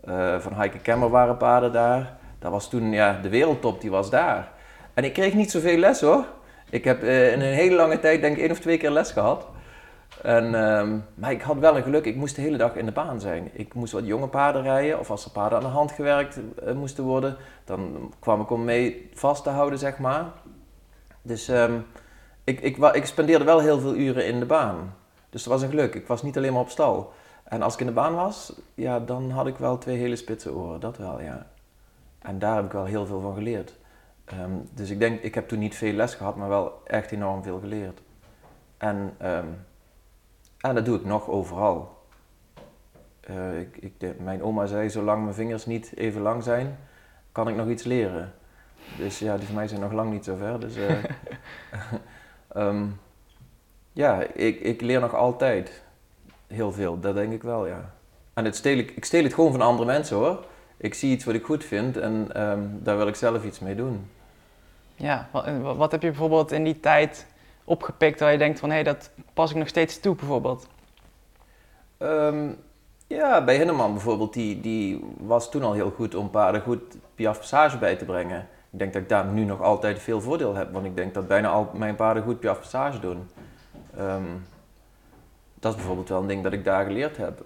[0.04, 2.12] Eh, van Heike Kemmer waren paarden daar.
[2.38, 4.48] Dat was toen, ja, de wereldtop, die was daar.
[4.94, 6.24] En ik kreeg niet zoveel les hoor.
[6.70, 9.10] Ik heb eh, in een hele lange tijd denk ik één of twee keer les
[9.10, 9.46] gehad.
[10.22, 12.92] En, ehm, maar ik had wel een geluk, ik moest de hele dag in de
[12.92, 13.50] baan zijn.
[13.52, 16.74] Ik moest wat jonge paarden rijden, of als er paarden aan de hand gewerkt eh,
[16.74, 20.24] moesten worden, dan kwam ik om mee vast te houden, zeg maar.
[21.22, 21.78] Dus ehm,
[22.44, 24.94] ik, ik, ik spendeerde wel heel veel uren in de baan.
[25.30, 25.94] Dus dat was een geluk.
[25.94, 27.12] Ik was niet alleen maar op stal.
[27.44, 30.54] En als ik in de baan was, ja, dan had ik wel twee hele spitse
[30.54, 31.46] oren, dat wel, ja.
[32.18, 33.74] En daar heb ik wel heel veel van geleerd.
[34.24, 37.42] Ehm, dus ik denk, ik heb toen niet veel les gehad, maar wel echt enorm
[37.42, 38.00] veel geleerd.
[38.76, 39.46] En, ehm,
[40.60, 42.02] en dat doe ik nog overal.
[43.20, 46.78] Eh, ik, ik, de- mijn oma zei, zolang mijn vingers niet even lang zijn,
[47.32, 48.32] kan ik nog iets leren.
[48.98, 50.60] Dus ja, die van mij zijn nog lang niet zo ver.
[50.60, 50.92] Dus, eh,
[52.62, 52.86] ehm,
[53.92, 55.82] ja, ik, ik leer nog altijd
[56.46, 57.94] heel veel, dat denk ik wel, ja.
[58.34, 60.44] En het steel ik, ik steel het gewoon van andere mensen hoor.
[60.84, 63.74] Ik zie iets wat ik goed vind en ehm, daar wil ik zelf iets mee
[63.74, 64.10] doen.
[64.94, 67.26] Ja, wat, wa- wat heb je bijvoorbeeld in die tijd
[67.64, 70.66] opgepikt waar je denkt van hé, dat pas ik nog steeds toe bijvoorbeeld?
[71.98, 72.48] Ehm,
[73.06, 76.80] ja, bij Hinneman bijvoorbeeld, die, die was toen al heel goed om paarden goed
[77.14, 78.40] Piaf Passage bij te brengen.
[78.70, 81.28] Ik denk dat ik daar nu nog altijd veel voordeel heb, want ik denk dat
[81.28, 83.28] bijna al mijn paarden goed Piaf Passage doen.
[83.96, 84.22] Ehm,
[85.54, 87.44] dat is bijvoorbeeld wel een ding dat ik daar geleerd heb.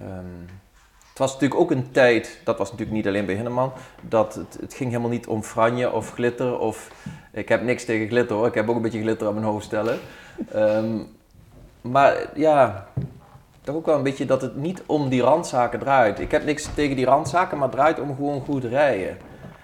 [0.00, 0.54] Ehm,
[1.08, 4.58] het was natuurlijk ook een tijd, dat was natuurlijk niet alleen bij Hinneman, dat het,
[4.60, 6.90] het ging helemaal niet om franje of glitter of...
[7.32, 9.64] Ik heb niks tegen glitter hoor, ik heb ook een beetje glitter aan mijn hoofd
[9.64, 9.98] stellen.
[10.52, 10.98] Ehm,
[11.80, 12.86] maar ja,
[13.60, 16.20] toch ook wel een beetje dat het niet om die randzaken draait.
[16.20, 19.18] Ik heb niks tegen die randzaken, maar het draait om gewoon goed rijden.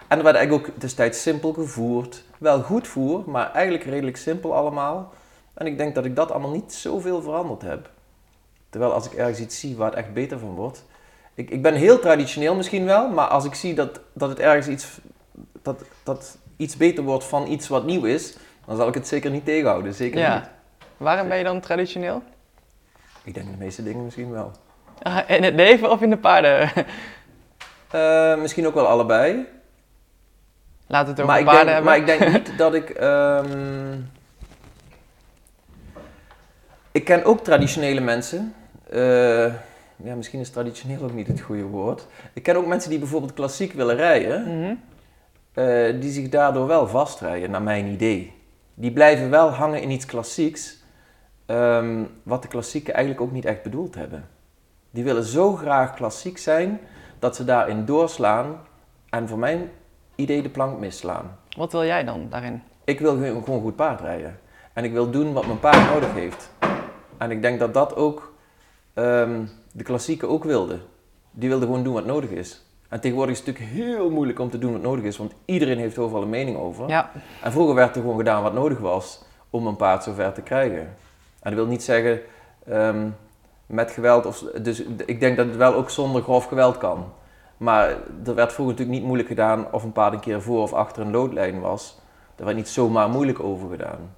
[0.08, 2.24] En er werd eigenlijk ook destijds simpel gevoerd.
[2.38, 5.12] Wel goed voer, maar eigenlijk redelijk simpel allemaal.
[5.54, 7.90] En ik denk dat ik dat allemaal niet zoveel veranderd heb.
[8.72, 10.84] Terwijl als ik ergens iets zie waar het echt beter van wordt.
[11.34, 14.66] Ik, ik ben heel traditioneel misschien wel, maar als ik zie dat, dat het ergens
[14.66, 14.86] iets,
[15.62, 19.30] dat, dat iets beter wordt van iets wat nieuw is, dan zal ik het zeker
[19.30, 19.94] niet tegenhouden.
[19.94, 20.34] Zeker Ja.
[20.34, 20.48] niet.
[20.96, 22.22] Waarom ben je dan traditioneel?
[23.24, 24.52] Ik denk de meeste dingen misschien wel.
[25.02, 26.70] Ah, In het leven of in de paarden?
[27.90, 29.46] Eh, misschien ook wel allebei.
[30.86, 31.84] Laat het over Maar paarden denk, hebben.
[31.84, 32.90] maar ik denk niet dat ik.
[32.90, 33.98] ehm,
[36.92, 38.54] ik ken ook traditionele mensen.
[38.92, 39.54] Eh,
[39.96, 42.06] ja, misschien is traditioneel ook niet het goede woord.
[42.32, 44.42] Ik ken ook mensen die bijvoorbeeld klassiek willen rijden.
[44.58, 44.74] Mhm.
[45.52, 48.32] eh, die zich daardoor wel vastrijden, naar mijn idee.
[48.74, 50.80] Die blijven wel hangen in iets klassieks.
[51.46, 54.28] ehm, wat de klassieken eigenlijk ook niet echt bedoeld hebben.
[54.90, 56.80] Die willen zo graag klassiek zijn
[57.18, 58.56] dat ze daarin doorslaan
[59.10, 59.70] en voor mijn
[60.14, 61.38] idee de plank misslaan.
[61.56, 62.62] Wat wil jij dan daarin?
[62.84, 64.38] Ik wil gewoon gewoon goed paard rijden.
[64.72, 66.50] En ik wil doen wat mijn paard nodig heeft.
[67.18, 68.31] En ik denk dat dat ook
[68.94, 70.80] ehm, de klassieken ook wilden.
[71.30, 72.64] Die wilden gewoon doen wat nodig is.
[72.88, 75.78] En tegenwoordig is het natuurlijk heel moeilijk om te doen wat nodig is, want iedereen
[75.78, 76.88] heeft overal een mening over.
[76.88, 77.10] Ja,
[77.42, 80.80] En vroeger werd er gewoon gedaan wat nodig was om een paard zover te krijgen.
[81.40, 82.20] En dat wil niet zeggen
[82.66, 83.08] ehm,
[83.66, 84.26] met geweld.
[84.26, 87.12] Of, dus ik denk dat het wel ook zonder grof geweld kan.
[87.56, 87.88] Maar
[88.24, 91.02] er werd vroeger natuurlijk niet moeilijk gedaan of een paard een keer voor of achter
[91.02, 92.00] een loodlijn was.
[92.36, 94.14] Daar werd niet zomaar moeilijk over gedaan.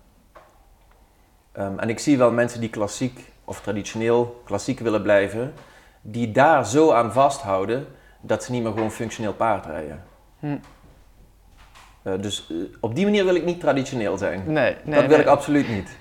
[1.52, 5.54] Ehm, en ik zie wel mensen die klassiek of traditioneel klassiek willen blijven,
[6.00, 7.86] die daar zo aan vasthouden
[8.20, 10.04] dat ze niet meer gewoon functioneel paard rijden.
[10.38, 10.56] Hm.
[12.02, 14.42] Eh, dus eh, op die manier wil ik niet traditioneel zijn.
[14.46, 14.76] nee.
[14.84, 15.26] nee dat wil nee.
[15.26, 15.98] ik absoluut niet.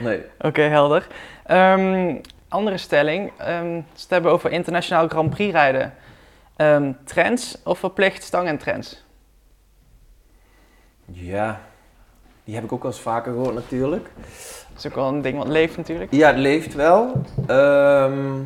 [0.00, 0.22] Nee.
[0.40, 1.06] Oké, helder.
[1.44, 2.16] Ehm,
[2.48, 3.32] andere stelling.
[3.36, 5.94] we het hebben over internationaal Grand Prix rijden.
[6.56, 9.04] Ehm, trends of verplicht stang en trends?
[11.04, 11.60] Ja,
[12.44, 14.10] die heb ik ook wel eens vaker gehoord natuurlijk.
[14.74, 16.12] Dat is ook wel een ding wat leeft natuurlijk.
[16.12, 17.22] Ja, het leeft wel.
[17.46, 18.42] Ehm,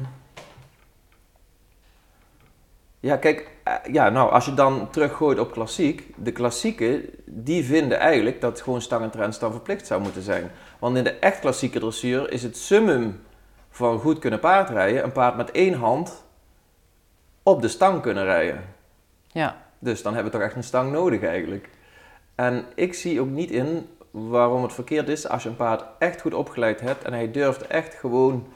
[3.01, 7.99] ja, kijk, eh, ja, nou, als je dan teruggooit op klassiek, de klassieken, die vinden
[7.99, 10.51] eigenlijk dat gewoon stang en trends dan verplicht zou moeten zijn.
[10.79, 13.21] Want in de echt klassieke dressuur is het summum
[13.71, 16.25] van goed kunnen paardrijden, een paard met één hand
[17.43, 18.65] op de stang kunnen rijden.
[19.27, 21.69] Ja, Dus dan hebben we toch echt een stang nodig eigenlijk.
[22.35, 26.21] En ik zie ook niet in waarom het verkeerd is als je een paard echt
[26.21, 28.47] goed opgeleid hebt en hij durft echt gewoon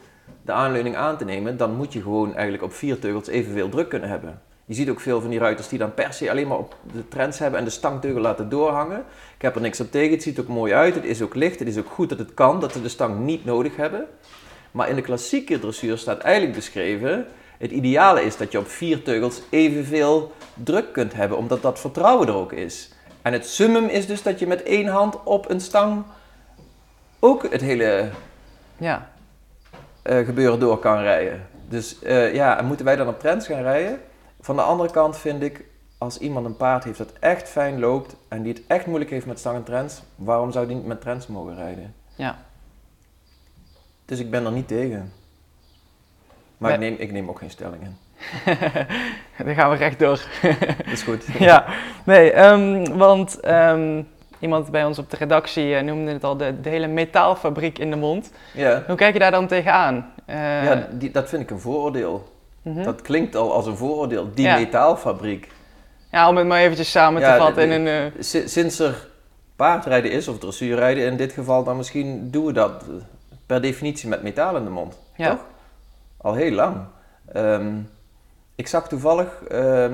[0.43, 3.89] de aanleuning aan te nemen, dan moet je gewoon eigenlijk op vier teugels evenveel druk
[3.89, 4.41] kunnen hebben.
[4.65, 7.09] Je ziet ook veel van die ruiters die dan per se alleen maar op de
[7.09, 9.05] trends hebben en de stangteugel laten doorhangen.
[9.37, 11.35] Ik heb er niks op tegen, het ziet er ook mooi uit, het is ook
[11.35, 14.07] licht, het is ook goed dat het kan, dat ze de stang niet nodig hebben.
[14.71, 17.27] Maar in de klassieke dressuur staat eigenlijk beschreven,
[17.59, 22.29] het ideale is dat je op vier teugels evenveel druk kunt hebben, omdat dat vertrouwen
[22.29, 22.92] er ook is.
[23.23, 26.05] En het summum is dus dat je met één hand op een stang
[27.19, 28.11] ook het hele
[28.77, 29.11] Ja.
[30.03, 31.47] eh, gebeuren door kan rijden.
[31.69, 34.01] Dus eh, ja, en moeten wij dan op trends gaan rijden?
[34.41, 35.65] Van de andere kant vind ik,
[35.99, 39.27] als iemand een paard heeft dat echt fijn loopt en die het echt moeilijk heeft
[39.27, 41.95] met stang en trends, waarom zou die niet met trends mogen rijden?
[42.15, 42.39] Ja.
[44.05, 45.13] Dus ik ben er niet tegen.
[46.59, 46.91] Maar ik, Nee.
[46.91, 47.97] neem, ik neem ook geen stelling in.
[49.45, 50.21] Dan gaan we rechtdoor.
[50.85, 51.25] Dat is goed.
[51.39, 51.65] ja,
[52.05, 54.03] nee, ehm, want ehm,
[54.39, 57.91] iemand bij ons op de redactie eh, noemde het al de, de hele metaalfabriek in
[57.91, 58.31] de mond.
[58.53, 60.13] Ja, Hoe kijk je daar dan tegenaan?
[60.27, 62.33] Eh, ja die, dat vind ik een vooroordeel.
[62.63, 62.83] mhm.
[62.83, 64.31] Dat klinkt al als een vooroordeel.
[64.35, 64.55] Die Ja.
[64.57, 65.49] metaalfabriek.
[66.11, 68.13] ja, om het maar eventjes samen Ja, te vatten de- in een...
[68.17, 69.07] eh, Si- Sinds er
[69.57, 72.85] paardrijden is, of dressuurrijden in dit geval, dan misschien doen we dat
[73.47, 74.99] per definitie met metaal in de mond.
[75.17, 75.29] Ja.
[75.31, 75.45] Toch?
[76.17, 76.77] Al heel lang.
[77.33, 77.73] Ehm,
[78.63, 79.93] ik zag toevallig ehm,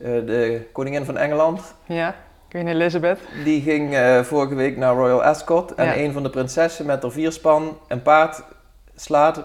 [0.00, 1.60] eh, de koningin van Engeland.
[1.86, 2.14] ja,
[2.48, 3.18] Queen Elizabeth.
[3.44, 5.74] Die ging eh, vorige week naar Royal Ascot.
[5.74, 5.96] En Ja.
[5.96, 8.42] een van de prinsessen met haar vierspan, een paard,
[8.96, 9.42] slaat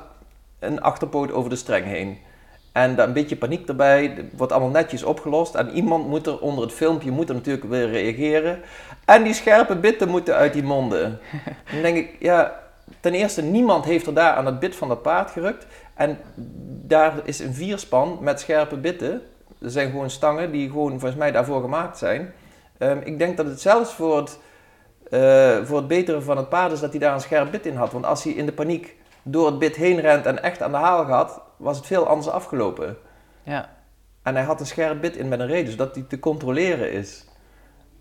[0.59, 2.17] een achterpoot over de streng heen.
[2.71, 4.25] En daar een beetje paniek erbij.
[4.31, 5.55] Wordt allemaal netjes opgelost.
[5.55, 8.59] En iemand moet er onder het filmpje moet er natuurlijk weer reageren.
[9.05, 11.19] En die scherpe bitten moeten uit die monden.
[11.71, 12.59] dan denk ik, ja,
[12.99, 15.65] ten eerste, niemand heeft er daar aan het bit van dat paard gerukt.
[15.95, 16.17] En
[16.85, 19.21] daar is een vierspan met scherpe bitten.
[19.61, 22.33] Er zijn gewoon stangen die gewoon volgens mij daarvoor gemaakt zijn.
[22.77, 24.39] Ehm, ik denk dat het zelfs voor het,
[25.09, 27.75] eh, voor het beteren van het paard is dat hij daar een scherp bit in
[27.75, 27.91] had.
[27.91, 30.77] Want als hij in de paniek door het bit heen rent en echt aan de
[30.77, 32.97] haal gaat, was het veel anders afgelopen.
[33.43, 33.69] Ja,
[34.23, 37.25] En hij had een scherp bit in met een reden, zodat hij te controleren is.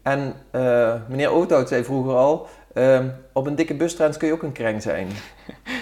[0.03, 4.43] En eh, meneer Oothout zei vroeger al, ehm, op een dikke bustrens kun je ook
[4.43, 5.09] een kreng zijn.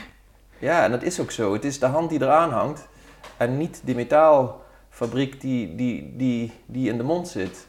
[0.61, 1.53] ja, en dat is ook zo.
[1.53, 2.88] Het is de hand die eraan hangt
[3.37, 7.68] en niet die metaalfabriek die, die, die, die in de mond zit.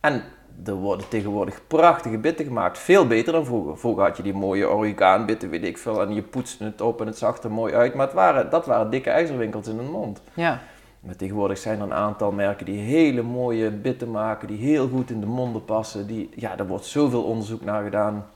[0.00, 0.22] En
[0.64, 3.78] er worden tegenwoordig prachtige bitten gemaakt, veel beter dan vroeger.
[3.78, 7.06] Vroeger had je die mooie orgaanbitten, weet ik veel, en je poetste het op en
[7.06, 7.94] het zag er mooi uit.
[7.94, 10.22] Maar het waren, dat waren dikke ijzerwinkels in de mond.
[10.34, 10.60] ja,
[11.00, 15.10] Maar tegenwoordig zijn er een aantal merken die hele mooie bitten maken, die heel goed
[15.10, 16.06] in de monden passen.
[16.06, 18.26] Die, ja, daar wordt zoveel onderzoek naar gedaan.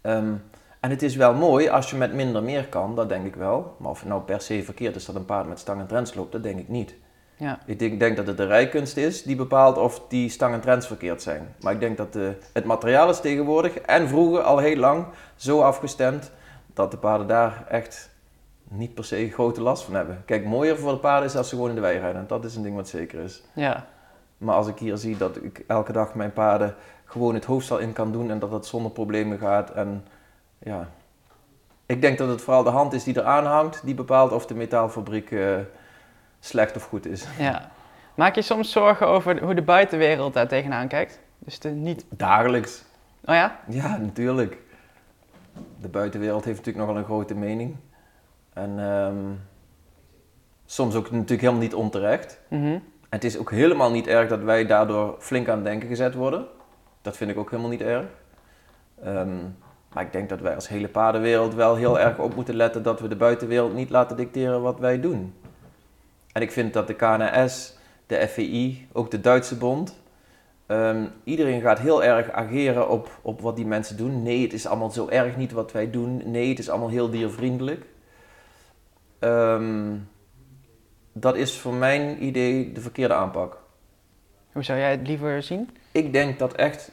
[0.00, 0.32] Ehm,
[0.80, 3.76] en het is wel mooi als je met minder meer kan, dat denk ik wel.
[3.78, 6.14] Maar of het nou per se verkeerd is dat een paard met stang en trends
[6.14, 6.94] loopt, dat denk ik niet.
[7.36, 10.60] ja, Ik denk, denk dat het de rijkunst is die bepaalt of die stang en
[10.60, 11.54] trends verkeerd zijn.
[11.60, 15.60] Maar ik denk dat de, het materiaal is tegenwoordig en vroeger al heel lang zo
[15.60, 16.30] afgestemd
[16.74, 18.10] dat de paarden daar echt
[18.68, 20.22] niet per se grote last van hebben.
[20.24, 22.24] Kijk, mooier voor de paarden is als ze gewoon in de wei rijden.
[22.26, 23.42] Dat is een ding wat zeker is.
[23.52, 23.86] ja,
[24.38, 27.92] Maar als ik hier zie dat ik elke dag mijn paarden gewoon het hoofdstel in
[27.92, 29.70] kan doen en dat het zonder problemen gaat.
[29.70, 30.04] En
[30.60, 30.88] ja,
[31.86, 34.54] ik denk dat het vooral de hand is die eraan hangt, die bepaalt of de
[34.54, 35.56] metaalfabriek eh,
[36.40, 37.26] slecht of goed is.
[37.38, 37.70] ja.
[38.14, 41.20] Maak je soms zorgen over hoe de buitenwereld daar tegenaan kijkt?
[41.38, 42.04] Dus de niet...
[42.08, 42.84] Dagelijks.
[43.24, 43.60] Oh ja?
[43.68, 44.58] Ja, natuurlijk.
[45.80, 47.76] De buitenwereld heeft natuurlijk nogal een grote mening.
[48.52, 49.16] En ehm,
[50.66, 52.40] soms ook natuurlijk helemaal niet onterecht.
[52.48, 52.78] Mhm.
[53.08, 56.46] Het is ook helemaal niet erg dat wij daardoor flink aan het denken gezet worden.
[57.02, 58.06] Dat vind ik ook helemaal niet erg.
[59.02, 59.38] Ehm,
[59.92, 63.00] maar ik denk dat wij als hele paardenwereld wel heel erg op moeten letten dat
[63.00, 65.34] we de buitenwereld niet laten dicteren wat wij doen.
[66.32, 70.00] En ik vind dat de KNS, de FVI, ook de Duitse Bond,
[70.66, 74.22] ehm, iedereen gaat heel erg ageren op, op wat die mensen doen.
[74.22, 76.22] Nee, het is allemaal zo erg niet wat wij doen.
[76.24, 77.84] Nee, het is allemaal heel diervriendelijk.
[79.18, 79.96] Ehm,
[81.12, 83.58] dat is voor mijn idee de verkeerde aanpak.
[84.52, 85.70] Hoe zou jij het liever zien?
[85.92, 86.92] Ik denk dat echt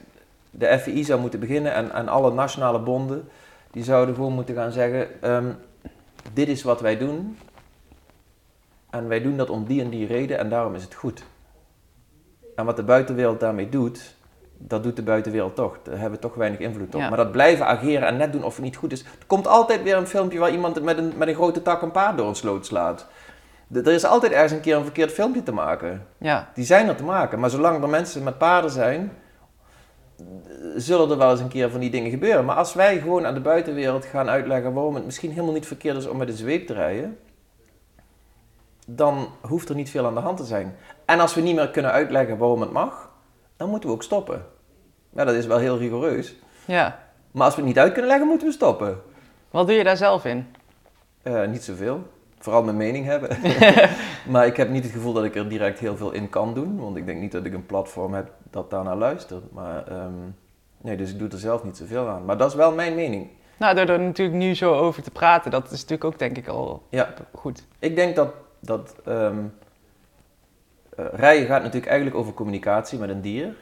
[0.51, 3.29] de FVI zou moeten beginnen en, en alle nationale bonden,
[3.71, 5.45] die zouden gewoon moeten gaan zeggen, ehm,
[6.33, 7.37] dit is wat wij doen
[8.89, 11.23] en wij doen dat om die en die reden en daarom is het goed.
[12.55, 14.15] En wat de buitenwereld daarmee doet,
[14.57, 15.77] dat doet de buitenwereld toch.
[15.83, 17.01] Daar hebben we toch weinig invloed op.
[17.01, 17.07] Ja.
[17.07, 19.01] Maar dat blijven ageren en net doen of het niet goed is.
[19.01, 21.91] Er komt altijd weer een filmpje waar iemand met een, met een grote tak een
[21.91, 23.07] paard door een sloot slaat.
[23.67, 26.05] De- Er is altijd ergens een keer een verkeerd filmpje te maken.
[26.17, 27.39] Ja, Die zijn er te maken.
[27.39, 29.11] Maar zolang er mensen met paarden zijn,
[30.75, 32.45] zullen er wel eens een keer van die dingen gebeuren.
[32.45, 35.97] Maar als wij gewoon aan de buitenwereld gaan uitleggen waarom het misschien helemaal niet verkeerd
[35.97, 37.17] is om met een zweep te rijden,
[38.87, 40.75] dan hoeft er niet veel aan de hand te zijn.
[41.05, 43.09] En als we niet meer kunnen uitleggen waarom het mag,
[43.57, 44.45] dan moeten we ook stoppen.
[45.09, 46.35] Ja, dat is wel heel rigoureus.
[46.65, 47.05] ja.
[47.31, 49.01] Maar als we het niet uit kunnen leggen, moeten we stoppen.
[49.51, 50.47] Wat doe je daar zelf in?
[51.21, 52.07] Eh, niet zoveel.
[52.39, 53.37] Vooral mijn mening hebben.
[54.33, 56.79] maar ik heb niet het gevoel dat ik er direct heel veel in kan doen.
[56.79, 59.51] Want ik denk niet dat ik een platform heb dat daarnaar luistert.
[59.51, 60.13] Maar ehm,
[60.81, 62.25] nee, dus ik doe er zelf niet zoveel aan.
[62.25, 63.27] Maar dat is wel mijn mening.
[63.57, 66.47] Nou, door er natuurlijk nu zo over te praten, dat is natuurlijk ook denk ik
[66.47, 67.13] al Ja.
[67.33, 67.63] goed.
[67.79, 69.31] Ik denk dat, dat eh,
[70.95, 73.55] rijden gaat natuurlijk eigenlijk over communicatie met een dier.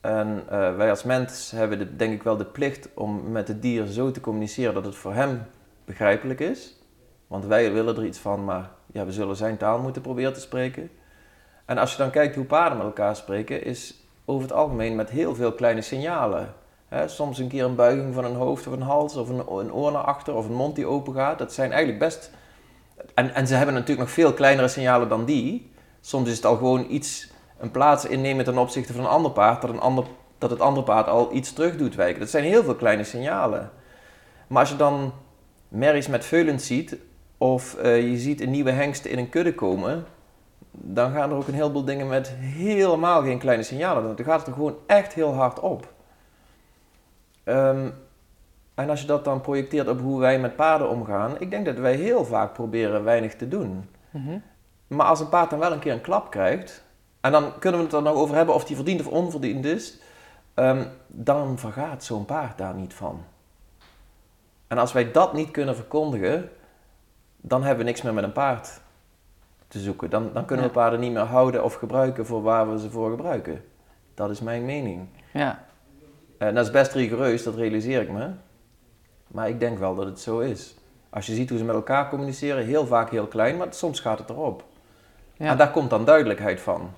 [0.00, 3.62] En eh, wij als mens hebben de, denk ik wel de plicht om met het
[3.62, 5.42] dier zo te communiceren dat het voor hem
[5.84, 6.77] begrijpelijk is.
[7.28, 10.40] Want wij willen er iets van, maar ja, we zullen zijn taal moeten proberen te
[10.40, 10.90] spreken.
[11.64, 15.10] En als je dan kijkt hoe paarden met elkaar spreken, is over het algemeen met
[15.10, 16.54] heel veel kleine signalen.
[17.06, 19.92] Soms een keer een buiging van een hoofd of een hals, of een, een oor
[19.92, 21.38] naar achter, of een mond die open gaat.
[21.38, 22.30] Dat zijn eigenlijk best.
[23.14, 25.70] En, en ze hebben natuurlijk nog veel kleinere signalen dan die.
[26.00, 29.60] Soms is het al gewoon iets, een plaats innemen ten opzichte van een ander paard,
[29.60, 30.04] dat, een ander,
[30.38, 32.20] dat het andere paard al iets terug doet wijken.
[32.20, 33.70] Dat zijn heel veel kleine signalen.
[34.46, 35.12] Maar als je dan
[35.68, 36.96] merries met veulens ziet,
[37.38, 40.04] of eh, je ziet een nieuwe hengst in een kudde komen,
[40.70, 44.16] dan gaan er ook een heleboel dingen met helemaal geen kleine signalen.
[44.16, 45.92] Dan gaat het er gewoon echt heel hard op.
[47.44, 47.90] Ehm,
[48.74, 51.78] en als je dat dan projecteert op hoe wij met paarden omgaan, ik denk dat
[51.78, 53.88] wij heel vaak proberen weinig te doen.
[54.10, 54.38] Mhm.
[54.86, 56.84] Maar als een paard dan wel een keer een klap krijgt,
[57.20, 59.98] en dan kunnen we het er nog over hebben of die verdiend of onverdiend is,
[60.54, 63.24] ehm, dan vergaat zo'n paard daar niet van.
[64.66, 66.50] En als wij dat niet kunnen verkondigen,
[67.40, 68.80] dan hebben we niks meer met een paard
[69.68, 70.10] te zoeken.
[70.10, 70.78] Dan, dan kunnen we Ja.
[70.80, 73.64] paarden niet meer houden of gebruiken voor waar we ze voor gebruiken.
[74.14, 75.08] Dat is mijn mening.
[75.32, 75.64] Ja.
[76.38, 78.30] En dat is best rigoureus, dat realiseer ik me.
[79.26, 80.74] Maar ik denk wel dat het zo is.
[81.10, 84.18] Als je ziet hoe ze met elkaar communiceren, heel vaak heel klein, maar soms gaat
[84.18, 84.64] het erop.
[85.36, 85.50] Ja.
[85.50, 86.90] En daar komt dan duidelijkheid van.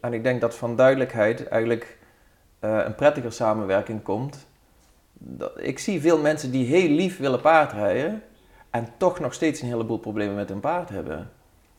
[0.00, 1.98] En ik denk dat van duidelijkheid eigenlijk
[2.58, 4.46] eh, een prettiger samenwerking komt.
[5.12, 8.22] Dat, ik zie veel mensen die heel lief willen paardrijden
[8.76, 11.30] en toch nog steeds een heleboel problemen met hun paard hebben.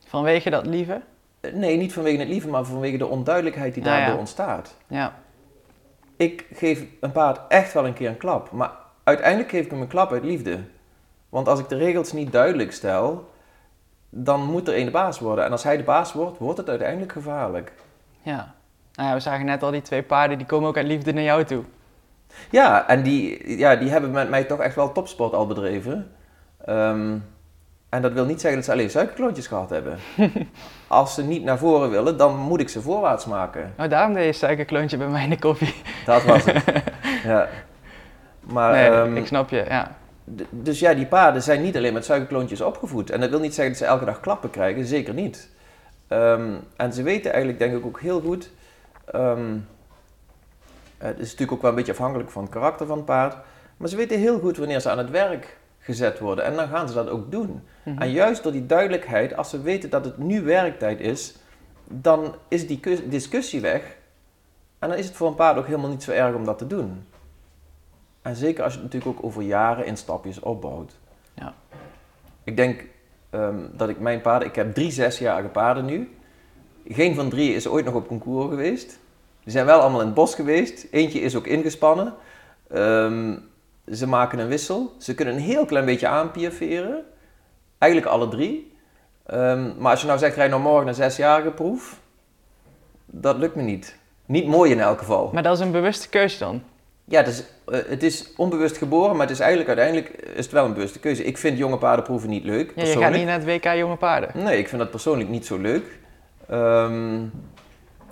[0.06, 1.00] Vanwege dat lieve.
[1.40, 4.18] Eh, Nee, niet vanwege het lieve, maar vanwege de onduidelijkheid die Ah, daardoor ja.
[4.18, 4.74] ontstaat.
[4.86, 5.14] Ja.
[6.16, 8.70] Ik geef een paard echt wel een keer een klap, maar
[9.04, 10.58] uiteindelijk geef ik hem een klap uit liefde.
[11.28, 13.30] Want als ik de regels niet duidelijk stel,
[14.10, 15.44] dan moet er een de baas worden.
[15.44, 17.72] En als hij de baas wordt, wordt het uiteindelijk gevaarlijk.
[18.22, 18.54] Ja.
[18.94, 21.22] Nou ja, we zagen net al die twee paarden, die komen ook uit liefde naar
[21.22, 21.64] jou toe.
[22.50, 26.12] Ja, en die, ja, die hebben met mij toch echt wel topsport al bedreven.
[26.64, 27.16] Ehm,
[27.88, 29.98] en dat wil niet zeggen dat ze alleen suikerklontjes gehad hebben.
[30.86, 33.74] Als ze niet naar voren willen, dan moet ik ze voorwaarts maken.
[33.78, 35.74] Oh, daarom deed je suikerklontje bij mij in de koffie.
[36.04, 36.64] Dat was het.
[37.24, 37.48] ja.
[38.40, 39.96] Maar, nee, ehm, ik snap je, ja.
[40.50, 43.10] dus ja, die paarden zijn niet alleen met suikerklontjes opgevoed.
[43.10, 45.48] En dat wil niet zeggen dat ze elke dag klappen krijgen, zeker niet.
[46.08, 48.50] Ehm, en ze weten eigenlijk, denk ik, ook heel goed.
[49.04, 49.56] ehm,
[50.98, 53.36] het is natuurlijk ook wel een beetje afhankelijk van het karakter van het paard.
[53.76, 55.57] Maar ze weten heel goed wanneer ze aan het werk
[55.88, 56.44] gezet worden.
[56.44, 57.62] En dan gaan ze dat ook doen.
[57.82, 57.98] Mhm.
[57.98, 61.34] En juist door die duidelijkheid, als ze weten dat het nu werktijd is,
[61.84, 63.96] dan is die discussie weg.
[64.78, 66.66] En dan is het voor een paard ook helemaal niet zo erg om dat te
[66.66, 67.06] doen.
[68.22, 70.96] En zeker als je het natuurlijk ook over jaren in stapjes opbouwt.
[71.34, 71.54] Ja.
[72.44, 72.84] Ik denk
[73.30, 76.16] ehm, dat ik mijn paarden, ik heb drie zesjarige paarden nu.
[76.88, 78.98] Geen van drie is ooit nog op concours geweest.
[79.42, 80.86] Die zijn wel allemaal in het bos geweest.
[80.90, 82.14] Eentje is ook ingespannen.
[82.68, 83.36] Ehm,
[83.92, 84.94] ze maken een wissel.
[84.98, 87.04] Ze kunnen een heel klein beetje aanpiaferen.
[87.78, 88.72] Eigenlijk alle drie.
[89.26, 92.00] Ehm, maar als je nou zegt, rij nou morgen een zesjarige proef.
[93.06, 93.96] Dat lukt me niet.
[94.26, 95.30] Niet mooi in elk geval.
[95.32, 96.62] Maar dat is een bewuste keuze dan.
[97.04, 100.52] Ja, het is, eh, het is onbewust geboren, maar het is eigenlijk uiteindelijk is het
[100.54, 101.24] wel een bewuste keuze.
[101.24, 104.30] Ik vind jonge paardenproeven niet leuk, Ja, je gaat niet naar het WK jonge paarden.
[104.34, 105.98] Nee, ik vind dat persoonlijk niet zo leuk.
[106.48, 107.22] Ehm,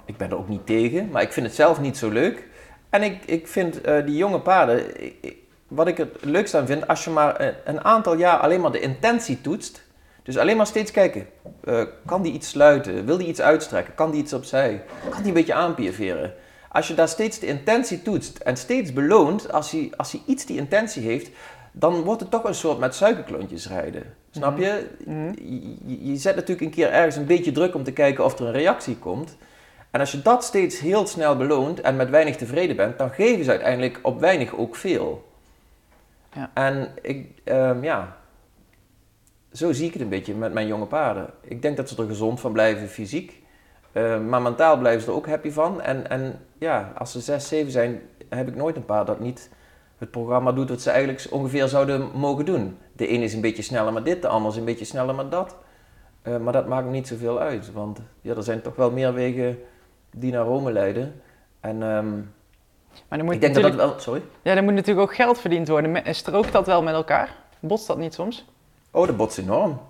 [0.04, 2.46] ik ben er ook niet tegen, maar ik vind het zelf niet zo leuk.
[2.90, 5.36] En ik, ik vind eh, die jonge paarden, ik-
[5.68, 8.72] wat ik het leukst aan vind, als je maar een, een aantal jaar alleen maar
[8.72, 9.84] de intentie toetst.
[10.22, 11.26] Dus alleen maar steeds kijken,
[11.64, 13.04] eh, kan die iets sluiten?
[13.04, 13.94] Wil die iets uitstrekken?
[13.94, 14.82] Kan die iets opzij?
[15.10, 16.34] Kan die een beetje aanpiaveren?
[16.68, 20.46] Als je daar steeds de intentie toetst en steeds beloont, als hij, als hij iets
[20.46, 21.30] die intentie heeft,
[21.72, 24.02] dan wordt het toch een soort met suikerklontjes rijden.
[24.30, 24.86] Snap je?
[25.04, 25.32] Mhm.
[25.86, 28.46] je, je zet natuurlijk een keer ergens een beetje druk om te kijken of er
[28.46, 29.36] een reactie komt.
[29.90, 33.44] En als je dat steeds heel snel beloont en met weinig tevreden bent, dan geven
[33.44, 35.24] ze uiteindelijk op weinig ook veel.
[36.54, 38.16] En ik, ehm, ja,
[39.52, 41.30] zo zie ik het een beetje met mijn jonge paarden.
[41.40, 43.42] Ik denk dat ze er gezond van blijven fysiek,
[43.92, 45.80] eh, maar mentaal blijven ze er ook happy van.
[45.80, 49.50] En, en ja, als ze 6, 7 zijn, heb ik nooit een paard dat niet
[49.98, 52.78] het programma doet wat ze eigenlijk ongeveer zouden mogen doen.
[52.92, 55.30] De ene is een beetje sneller met dit, de ander is een beetje sneller met
[55.30, 55.56] dat.
[56.22, 59.58] Eh, maar dat maakt niet zoveel uit, want ja, er zijn toch wel meer wegen
[60.10, 61.20] die naar Rome leiden.
[61.60, 62.20] En ehm,
[63.08, 64.14] Maar dan moet, ik denk dat natuurlijk, dat wel...
[64.14, 64.22] Sorry?
[64.42, 65.90] ja, dan moet natuurlijk ook geld verdiend worden.
[65.90, 67.36] Me- Strookt dat wel met elkaar?
[67.60, 68.44] Botst dat niet soms?
[68.90, 69.80] Oh, dat botst enorm.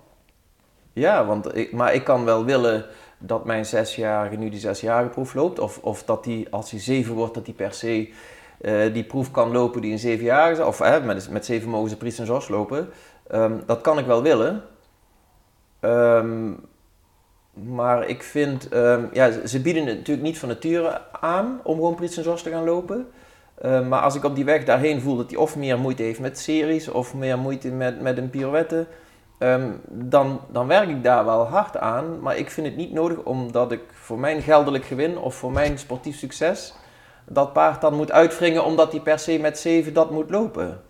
[0.93, 2.85] Ja, want ik, maar ik kan wel willen
[3.17, 5.59] dat mijn zesjarige nu die zesjarige proef loopt.
[5.59, 8.13] Of, of dat die, als hij zeven wordt, dat hij per se
[8.61, 10.65] eh, die proef kan lopen die een zevenjarige...
[10.65, 12.89] Of hè, met, met zeven mogen ze Prix en lopen.
[13.27, 14.63] Ehm, dat kan ik wel willen.
[15.79, 16.51] Ehm,
[17.63, 18.69] maar ik vind...
[18.69, 22.63] ehm, ja, ze- bieden het natuurlijk niet van nature aan om gewoon Georges te gaan
[22.63, 23.07] lopen.
[23.61, 26.19] Ehm, maar als ik op die weg daarheen voel dat hij of meer moeite heeft
[26.19, 26.89] met series...
[26.89, 28.85] of meer moeite met, met een pirouette...
[29.37, 33.17] Ehm, dan, dan werk ik daar wel hard aan, maar ik vind het niet nodig
[33.17, 36.73] omdat ik voor mijn geldelijk gewin of voor mijn sportief succes
[37.29, 40.81] dat paard dan moet uitwringen omdat hij per se met 7 dat moet lopen.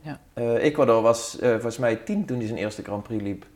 [0.00, 0.20] Ja.
[0.34, 3.46] Eh, Ecuador was eh, volgens mij 10 toen hij zijn eerste Grand Prix liep.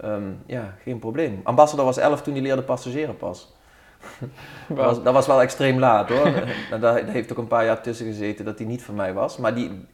[0.00, 1.40] Ehm, ja, geen probleem.
[1.42, 3.54] Ambassador was 11 toen hij leerde passageren pas.
[4.68, 6.26] Dat was, dat was wel extreem laat hoor.
[6.26, 9.12] Eh, daar, daar heeft ook een paar jaar tussen gezeten dat hij niet van mij
[9.12, 9.36] was.
[9.36, 9.86] Maar die,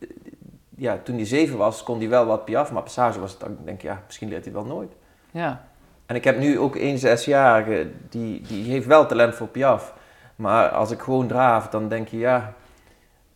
[0.77, 2.73] ja, toen hij 7 was, kon hij wel wat piaf.
[2.73, 4.93] Maar passage was het dan, denk ik, ja, misschien leert hij wel nooit.
[5.31, 5.65] Ja,
[6.07, 9.95] En ik heb nu ook een zesjarige, die, die heeft wel talent voor piaf.
[10.37, 12.55] Maar als ik gewoon draaf, dan denk je, ja,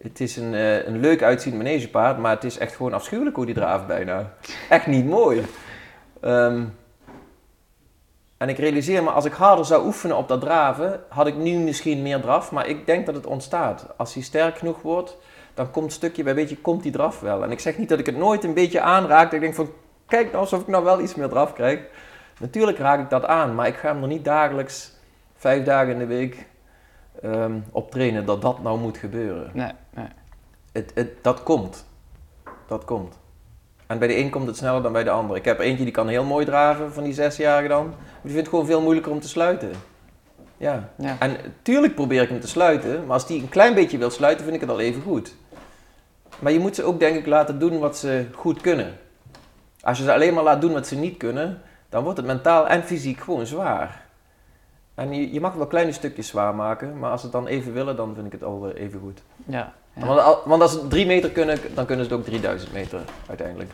[0.02, 3.46] het is een, eh, een leuk uitziend manegepaard, maar het is echt gewoon afschuwelijk hoe
[3.46, 4.32] die draaft bijna.
[4.68, 5.42] Echt niet mooi.
[6.20, 6.64] Ehm,
[8.36, 11.58] en ik realiseer me, als ik harder zou oefenen op dat draven, had ik nu
[11.58, 13.86] misschien meer draf, maar ik denk dat het ontstaat.
[13.96, 15.16] Als hij sterk genoeg wordt,
[15.54, 17.42] dan komt stukje bij beetje, komt die draf wel.
[17.42, 19.70] En ik zeg niet dat ik het nooit een beetje aanraak, dat ik denk van,
[20.06, 21.80] kijk nou alsof ik nou wel iets meer draf krijg.
[22.40, 24.92] Natuurlijk raak ik dat aan, maar ik ga hem er niet dagelijks,
[25.36, 26.46] vijf dagen in de week,
[27.22, 29.50] ehm, op trainen dat dat nou moet gebeuren.
[29.52, 30.08] nee, nee.
[30.72, 31.86] Het, het, dat komt.
[32.66, 33.18] Dat komt.
[33.86, 35.36] En bij de een komt het sneller dan bij de ander.
[35.36, 37.86] Ik heb eentje die kan heel mooi draven, van die zesjarige dan.
[37.86, 39.70] Maar die vindt het gewoon veel moeilijker om te sluiten.
[40.56, 40.88] Ja.
[40.96, 41.16] Ja.
[41.18, 44.44] En tuurlijk probeer ik hem te sluiten, maar als die een klein beetje wil sluiten,
[44.44, 45.34] vind ik het al even goed.
[46.38, 48.98] Maar je moet ze ook denk ik laten doen wat ze goed kunnen.
[49.80, 52.68] Als je ze alleen maar laat doen wat ze niet kunnen, dan wordt het mentaal
[52.68, 54.04] en fysiek gewoon zwaar.
[54.94, 57.72] En je, je mag wel kleine stukjes zwaar maken, maar als ze het dan even
[57.72, 59.22] willen, dan vind ik het al eh, even goed.
[59.46, 60.06] Ja, ja.
[60.06, 63.70] Want, want als ze drie meter kunnen, dan kunnen ze het ook 3000 meter uiteindelijk.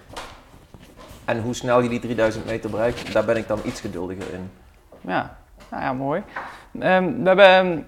[1.25, 4.51] En hoe snel je die 3000 meter bereikt, daar ben ik dan iets geduldiger in.
[5.01, 5.37] Ja,
[5.71, 6.23] nou ja, mooi.
[6.81, 7.81] Ehm, we hebben ehm,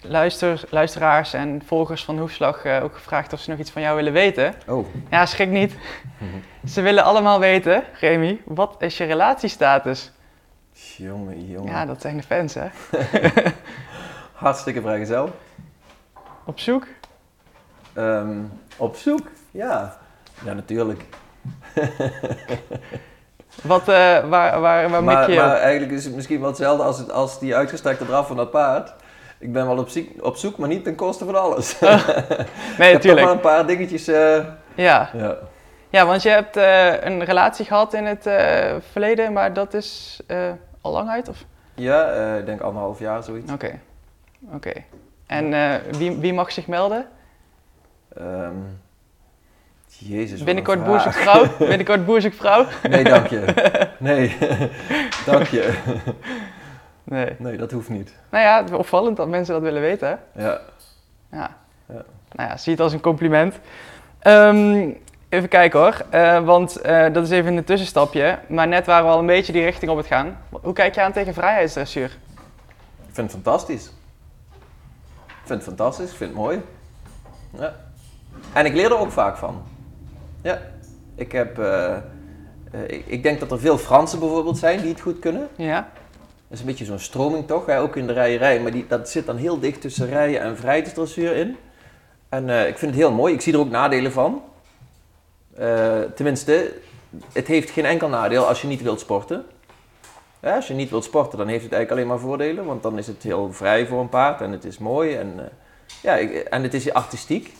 [0.00, 3.96] luister, luisteraars en volgers van Hoefslag eh, ook gevraagd of ze nog iets van jou
[3.96, 4.54] willen weten.
[4.66, 4.86] Oh.
[5.10, 5.76] Ja, schrik niet.
[6.72, 10.12] Ze willen allemaal weten, Remy, wat is je relatiestatus?
[10.96, 11.72] Jongen, jongen.
[11.72, 12.66] Ja, dat zijn de fans, hè?
[14.32, 15.30] Hartstikke vrijgezel.
[16.44, 16.86] Op zoek?
[17.96, 18.38] Ehm,
[18.76, 19.96] op zoek, ja.
[20.44, 21.04] Ja, natuurlijk.
[23.62, 25.46] Wat, eh, waar, waar, waar mik Maar, je op?
[25.46, 28.50] maar eigenlijk is het misschien wel hetzelfde als, het, als die uitgestrekte draf van dat
[28.50, 28.92] paard.
[29.38, 31.78] Ik ben wel op, ziek- op zoek, maar niet ten koste van alles.
[31.80, 33.26] Nee, ik heb toch natuurlijk.
[33.26, 34.06] wel een paar dingetjes.
[34.08, 34.44] eh,
[34.74, 35.10] Ja.
[35.12, 35.36] ja.
[35.90, 38.22] ja, want je hebt eh, een relatie gehad in het
[38.90, 40.20] verleden, maar dat is
[40.80, 41.28] al lang uit?
[41.28, 41.44] Of?
[41.74, 43.52] ja, ik denk anderhalf jaar zoiets.
[43.52, 43.78] Oké.
[44.52, 44.72] Oké.
[45.26, 47.06] En wie, wie mag zich melden?
[48.18, 48.54] Ehm,
[49.88, 50.88] jezus, Binnenkort vraag.
[50.90, 51.44] boerzoekvrouw?
[51.68, 52.66] Binnenkort boerzoekvrouw?
[52.88, 53.44] Nee, dank je.
[53.98, 54.36] Nee,
[55.26, 55.78] dank je.
[57.04, 57.34] Nee.
[57.38, 58.14] Nee, dat hoeft niet.
[58.30, 60.08] Nou ja, het is opvallend dat mensen dat willen weten.
[60.32, 60.42] hè?
[60.44, 60.60] Ja.
[61.32, 61.56] Ja.
[61.88, 62.04] Ja.
[62.32, 63.58] Nou ja, zie het als een compliment.
[64.18, 64.90] Ehm,
[65.28, 68.38] even kijken hoor, Eh, want eh, dat is even een tussenstapje.
[68.48, 70.38] Maar net waren we al een beetje die richting op het gaan.
[70.50, 72.16] Hoe kijk je aan tegen vrijheidsdressuur?
[73.08, 73.84] Ik vind het fantastisch.
[75.26, 76.62] Ik vind het fantastisch, ik vind het mooi.
[77.58, 77.74] Ja.
[78.52, 79.62] En ik leer er ook vaak van.
[80.42, 80.60] Ja.
[81.14, 81.58] Ik heb...
[81.58, 82.00] eh, eh,
[83.06, 85.48] ik, denk dat er veel Fransen bijvoorbeeld zijn die het goed kunnen.
[85.56, 85.88] Ja?
[86.48, 87.80] Dat is een beetje zo'n stroming toch, hè?
[87.80, 88.60] ook in de rijerij.
[88.60, 91.56] Maar die, dat zit dan heel dicht tussen rijden en vrijheidsdressuur in.
[92.28, 93.34] En eh, ik vind het heel mooi.
[93.34, 94.42] Ik zie er ook nadelen van.
[96.14, 96.72] Tenminste,
[97.32, 99.44] het heeft geen enkel nadeel als je niet wilt sporten.
[100.40, 102.64] Ja, als je niet wilt sporten, dan heeft het eigenlijk alleen maar voordelen.
[102.64, 105.14] Want dan is het heel vrij voor een paard en het is mooi.
[105.14, 105.48] En,
[106.02, 107.52] ja, ik- en het is artistiek.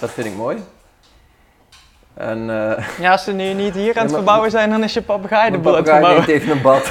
[0.00, 0.56] Dat vind ik mooi.
[2.14, 5.02] En, eh, Ja, als ze nu niet hier aan het verbouwen zijn, dan is je
[5.02, 6.26] papegaai de boel aan het verbouwen.
[6.26, 6.90] neemt even een bad.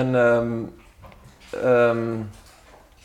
[0.00, 0.52] en, ehm,
[1.64, 1.98] ehm,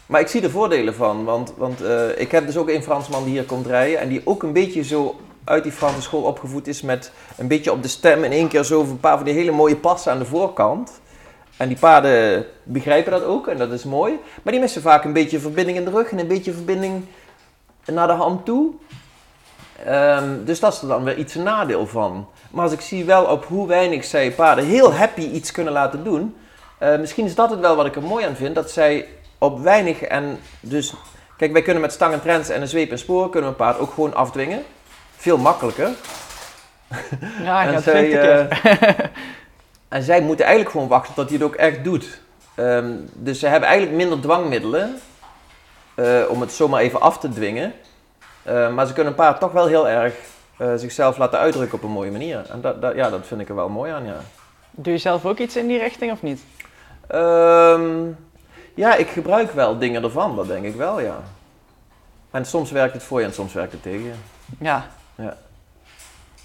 [0.05, 3.23] maar ik zie de voordelen van, want, want eh, ik heb dus ook een Fransman
[3.23, 6.67] die hier komt rijden en die ook een beetje zo uit die Franse school opgevoed
[6.67, 9.33] is met een beetje op de stem in één keer zo een paar van die
[9.33, 10.91] hele mooie passen aan de voorkant.
[11.57, 14.19] En die paarden begrijpen dat ook en dat is mooi.
[14.43, 17.05] Maar die missen vaak een beetje verbinding in de rug en een beetje verbinding
[17.85, 18.71] naar de hand toe.
[19.85, 22.27] Ehm, dus dat is er dan weer iets een nadeel van.
[22.51, 26.03] Maar als ik zie wel op hoe weinig zij paarden heel happy iets kunnen laten
[26.03, 26.35] doen.
[26.77, 28.55] eh, misschien is dat het wel wat ik er mooi aan vind.
[28.55, 30.93] Dat zij op weinig en dus...
[31.37, 33.79] Kijk, wij kunnen met stang en trends en een zweep en spoor kunnen een paard
[33.79, 34.63] ook gewoon afdwingen.
[35.15, 35.89] Veel makkelijker.
[37.43, 39.11] Ja, ik En had zij, 20 keer.
[39.87, 42.21] En zij moeten eigenlijk gewoon wachten tot hij het ook echt doet.
[42.55, 44.99] Ehm, dus ze hebben eigenlijk minder dwangmiddelen
[45.95, 47.73] eh, om het zomaar even af te dwingen.
[48.43, 50.15] Eh, maar ze kunnen een paard toch wel heel erg
[50.57, 52.45] eh, zichzelf laten uitdrukken op een mooie manier.
[52.49, 54.17] En dat, dat, ja, dat vind ik er wel mooi aan, ja.
[54.71, 56.41] Doe je zelf ook iets in die richting of niet?
[57.07, 58.05] Ehm,
[58.73, 61.19] ja, ik gebruik wel dingen ervan, dat denk ik wel, ja.
[62.31, 64.13] En soms werkt het voor je en soms werkt het tegen je.
[64.59, 64.87] Ja.
[65.15, 65.37] Ja.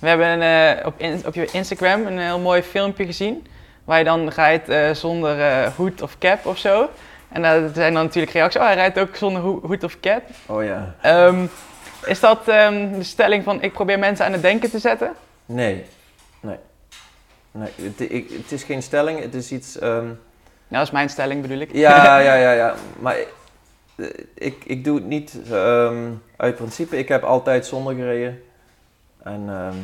[0.02, 3.46] We hebben eh, op, in- op je Instagram een heel mooi filmpje gezien.
[3.84, 6.88] Waar je dan rijdt eh, zonder eh, hoed of cap of zo.
[7.28, 8.60] En daar zijn dan natuurlijk reacties.
[8.60, 10.22] Oh, hij rijdt ook zonder ho- hoed of cap.
[10.46, 10.94] Oh ja.
[11.02, 11.46] Ehm,
[12.04, 15.12] is dat ehm, de stelling van ik probeer mensen aan het denken te zetten?
[15.46, 15.84] Nee.
[16.40, 16.56] Nee.
[17.50, 19.78] Nee, het, ik, het is geen stelling, het is iets...
[19.78, 20.14] ehm, Nou,
[20.68, 21.72] dat is mijn stelling bedoel ik.
[21.72, 22.74] Ja, ja, ja, ja.
[22.98, 23.16] Maar
[24.34, 25.36] ik, ik doe het niet
[26.36, 26.98] uit principe.
[26.98, 28.42] Ik heb altijd zonder gereden.
[29.22, 29.76] En ehm,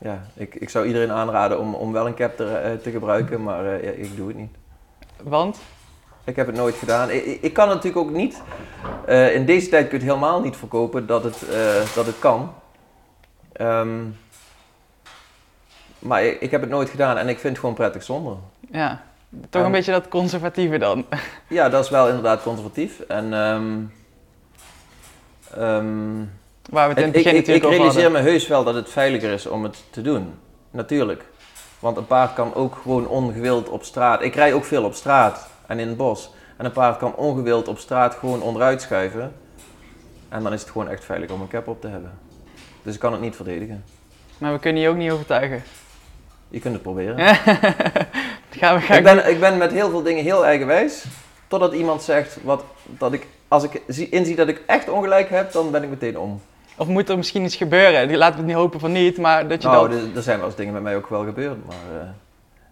[0.00, 3.42] ja, ik, ik zou iedereen aanraden om, om wel een cap te, eh, te gebruiken,
[3.42, 4.54] maar eh, ja, ik doe het niet.
[5.22, 5.58] Want?
[6.24, 7.10] Ik heb het nooit gedaan.
[7.10, 8.42] Ik, ik- kan natuurlijk ook niet.
[9.06, 11.38] eh, in deze tijd kun je het helemaal niet verkopen dat het,
[11.94, 12.54] dat het kan.
[13.52, 13.98] Ehm,
[15.98, 18.36] maar ik, ik heb het nooit gedaan en ik vind het gewoon prettig zonder.
[18.70, 19.02] Ja,
[19.50, 21.06] toch een En- beetje dat conservatieve dan.
[21.48, 23.00] Ja, dat is wel inderdaad conservatief.
[23.00, 23.78] En ehm,
[25.54, 26.24] ehm,
[26.68, 28.22] Waar we het in ik, het begin ik, ik over realiseer hadden.
[28.24, 30.34] me heus wel dat het veiliger is om het te doen.
[30.70, 31.24] Natuurlijk.
[31.78, 34.22] Want een paard kan ook gewoon ongewild op straat.
[34.22, 36.30] Ik rij ook veel op straat en in het bos.
[36.56, 39.32] En een paard kan ongewild op straat gewoon onderuit schuiven.
[40.28, 42.10] En dan is het gewoon echt veilig om een cap op te hebben.
[42.82, 43.84] Dus ik kan het niet verdedigen.
[44.38, 45.62] Maar we kunnen je ook niet overtuigen.
[46.48, 47.18] Je kunt het proberen.
[48.50, 51.04] Gaan we, gaan Ik ben, ik ben met heel veel dingen heel eigenwijs.
[51.48, 55.52] Totdat iemand zegt wat, dat ik, als ik zie- inzie dat ik echt ongelijk heb,
[55.52, 56.40] dan ben ik meteen om.
[56.78, 58.16] Of moet er misschien iets gebeuren?
[58.16, 60.46] Laten we het niet hopen van niet, maar dat je Nou, er- er zijn wel
[60.46, 61.66] eens dingen met mij ook wel gebeurd.
[61.66, 62.08] Maar eh,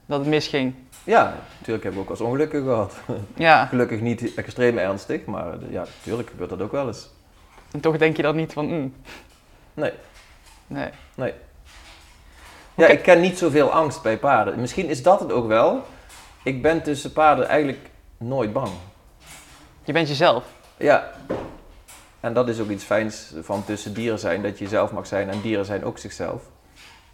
[0.06, 0.74] dat het misging.
[1.04, 2.94] ja, natuurlijk heb ik ook wel eens ongelukken gehad.
[3.34, 7.08] Ja, Gelukkig niet extreem ernstig, maar eh, ja, natuurlijk gebeurt dat ook wel eens.
[7.70, 8.94] en toch denk je dan niet van, mm,
[9.74, 9.92] Nee,
[10.66, 10.88] nee.
[11.14, 11.32] nee.
[12.74, 14.60] Ja, ik ken niet zoveel angst bij paarden.
[14.60, 15.82] Misschien is dat het ook wel.
[16.42, 18.68] Ik ben tussen paarden eigenlijk nooit bang.
[19.84, 20.44] Je bent jezelf.
[20.76, 21.10] Ja.
[22.20, 25.30] En dat is ook iets fijns van tussen dieren zijn, dat je jezelf mag zijn
[25.30, 26.42] en dieren zijn ook zichzelf.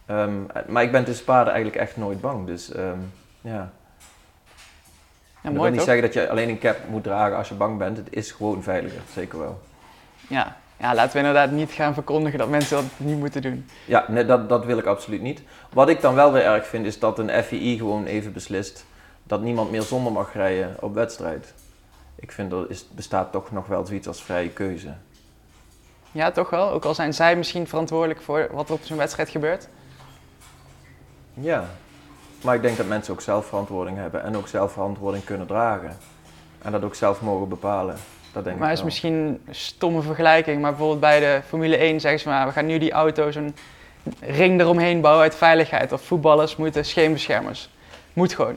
[0.06, 0.32] Ehm,
[0.68, 2.46] maar ik ben tussen paarden eigenlijk echt nooit bang.
[2.46, 2.98] Dus ehm,
[3.40, 3.72] ja.
[5.42, 5.84] Ja, dat wil niet toch?
[5.84, 7.96] zeggen dat je alleen een cap moet dragen als je bang bent.
[7.96, 9.60] Het is gewoon veiliger, zeker wel.
[10.28, 10.56] Ja.
[10.76, 13.66] ja, laten we inderdaad niet gaan verkondigen dat mensen dat niet moeten doen.
[13.84, 15.42] Ja, nee, dat, dat wil ik absoluut niet.
[15.72, 18.86] Wat ik dan wel weer erg vind, is dat een FII gewoon even beslist
[19.22, 21.54] dat niemand meer zonder mag rijden op wedstrijd.
[22.22, 24.94] Ik vind er is, bestaat toch nog wel zoiets als vrije keuze.
[26.12, 26.70] Ja, toch wel?
[26.70, 29.68] Ook al zijn zij misschien verantwoordelijk voor wat er op zo'n wedstrijd gebeurt.
[31.34, 31.64] Ja,
[32.42, 35.96] maar ik denk dat mensen ook zelf verantwoording hebben en ook zelf verantwoording kunnen dragen.
[36.62, 37.96] En dat ook zelf mogen bepalen.
[38.32, 42.00] Dat denk maar ik is misschien een stomme vergelijking, maar bijvoorbeeld bij de Formule 1
[42.00, 43.54] zeggen ze maar, we gaan nu die auto zo'n
[44.20, 45.92] ring eromheen bouwen uit veiligheid.
[45.92, 47.70] Of voetballers moeten scheenbeschermers.
[48.12, 48.56] Moet gewoon.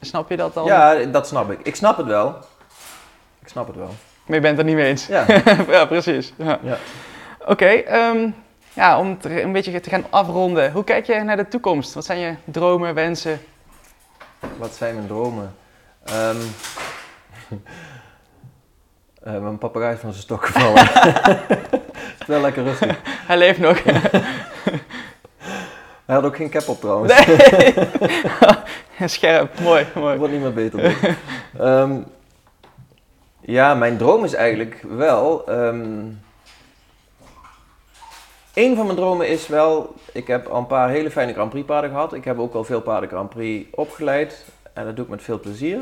[0.00, 0.64] Snap je dat dan?
[0.64, 1.58] Ja, dat snap ik.
[1.62, 2.36] Ik snap het wel.
[3.42, 3.94] Ik snap het wel.
[4.26, 5.06] Maar je bent het er niet mee eens.
[5.06, 5.24] Ja,
[5.68, 6.32] ja, precies.
[6.36, 6.58] Ja.
[6.62, 6.76] Ja.
[7.46, 8.30] Oké, ehm,
[8.72, 10.72] ja, om het een beetje te gaan afronden.
[10.72, 11.94] Hoe kijk je naar de toekomst?
[11.94, 13.40] Wat zijn je dromen, wensen?
[14.56, 15.54] wat zijn mijn dromen?
[16.04, 16.36] Ehm
[19.22, 20.86] eh, mijn papegaai is van zijn stok gevallen.
[22.16, 22.98] Het is wel lekker rustig.
[23.04, 23.82] Hij leeft nog.
[26.06, 27.26] Hij had ook geen cap op trouwens.
[27.26, 27.74] nee!
[29.08, 30.16] Scherp, mooi, mooi.
[30.18, 30.96] wordt niet meer beter.
[31.58, 31.98] Ehm,
[33.40, 35.48] ja, mijn droom is eigenlijk wel.
[35.48, 36.04] ehm
[38.56, 39.94] een van mijn dromen is wel.
[40.12, 42.12] Ik heb al een paar hele fijne Grand Prix paarden gehad.
[42.12, 44.44] Ik heb ook al veel paarden Grand Prix opgeleid.
[44.72, 45.78] En dat doe ik met veel plezier.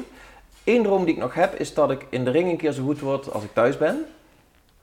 [0.64, 2.82] Eén droom die ik nog heb is dat ik in de ring een keer zo
[2.84, 4.06] goed word als ik thuis ben.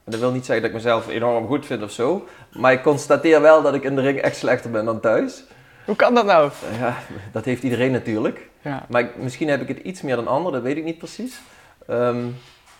[0.04, 2.26] Dat wil niet zeggen dat ik mezelf enorm goed vind of zo.
[2.52, 5.44] Maar ik constateer wel dat ik in de ring echt slechter ben dan thuis.
[5.84, 6.50] Hoe kan dat nou?
[6.78, 6.96] Ja,
[7.32, 8.48] dat heeft iedereen natuurlijk.
[8.60, 8.86] Ja.
[8.88, 11.40] Maar ik- misschien heb ik het iets meer dan anderen, dat weet ik niet precies.
[11.86, 12.24] Ehm,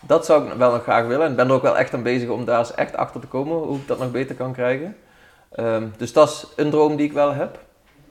[0.00, 1.24] dat zou ik wel nog graag willen.
[1.24, 3.26] En ik ben er ook wel echt aan bezig om daar eens echt achter te
[3.26, 4.96] komen hoe ik dat nog beter kan krijgen.
[5.52, 7.58] Ehm, dus dat is een droom die ik wel heb.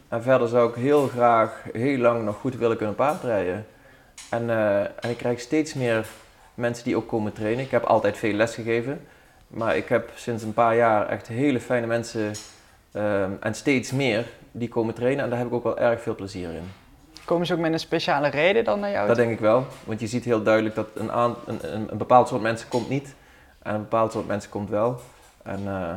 [0.07, 3.65] En verder zou ik heel graag heel lang nog goed willen kunnen paardrijden.
[4.29, 6.05] En, eh, en ik krijg steeds meer
[6.53, 7.63] mensen die ook komen trainen.
[7.65, 9.07] Ik heb altijd veel les gegeven.
[9.47, 12.31] Maar ik heb sinds een paar jaar echt hele fijne mensen
[12.91, 15.23] ehm, en steeds meer die komen trainen.
[15.23, 16.71] En daar heb ik ook wel erg veel plezier in.
[17.25, 19.07] Komen ze ook met een speciale reden dan naar jou?
[19.07, 19.65] Dat denk ik wel.
[19.83, 22.89] Want je ziet heel duidelijk dat een, aan, een, een, een bepaald soort mensen komt
[22.89, 23.15] niet.
[23.61, 24.99] En een bepaald soort mensen komt wel.
[25.43, 25.93] En eh,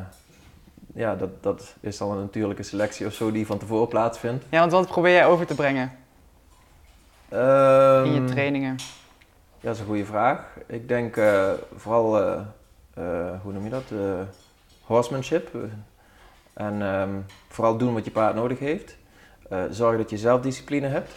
[0.95, 4.45] ja, dat, dat is dan een natuurlijke selectie of zo die van tevoren plaatsvindt.
[4.49, 5.93] Ja, want wat probeer jij over te brengen
[7.29, 8.77] Ehm, in je trainingen?
[9.65, 10.47] Ja, dat is een goede vraag.
[10.67, 12.41] Ik denk eh, vooral, eh,
[12.95, 13.93] eh, hoe noem je dat?
[14.83, 15.49] Horsemanship.
[16.53, 17.11] En ehm,
[17.49, 18.97] vooral doen wat je paard nodig heeft.
[19.71, 21.13] Zorg dat je zelfdiscipline hebt.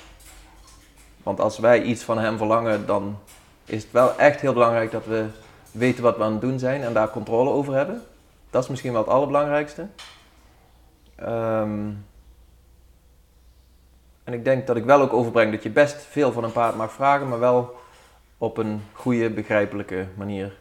[1.24, 3.18] Want als wij iets van hem verlangen, dan
[3.66, 5.26] is het wel echt heel belangrijk dat we
[5.72, 8.02] weten wat we aan het doen zijn en daar controle over hebben.
[8.50, 9.88] Dat is misschien wel het allerbelangrijkste.
[11.16, 11.90] Ehm,
[14.24, 16.76] en ik denk dat ik wel ook overbreng dat je best veel van een paard
[16.76, 17.86] mag vragen, maar wel
[18.38, 20.54] op een goede, begrijpelijke manier.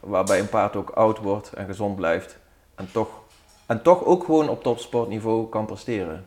[0.00, 2.38] Waarbij een paard ook oud wordt en gezond blijft.
[2.74, 3.08] En toch,
[3.66, 6.26] en toch ook gewoon op topsportniveau kan presteren.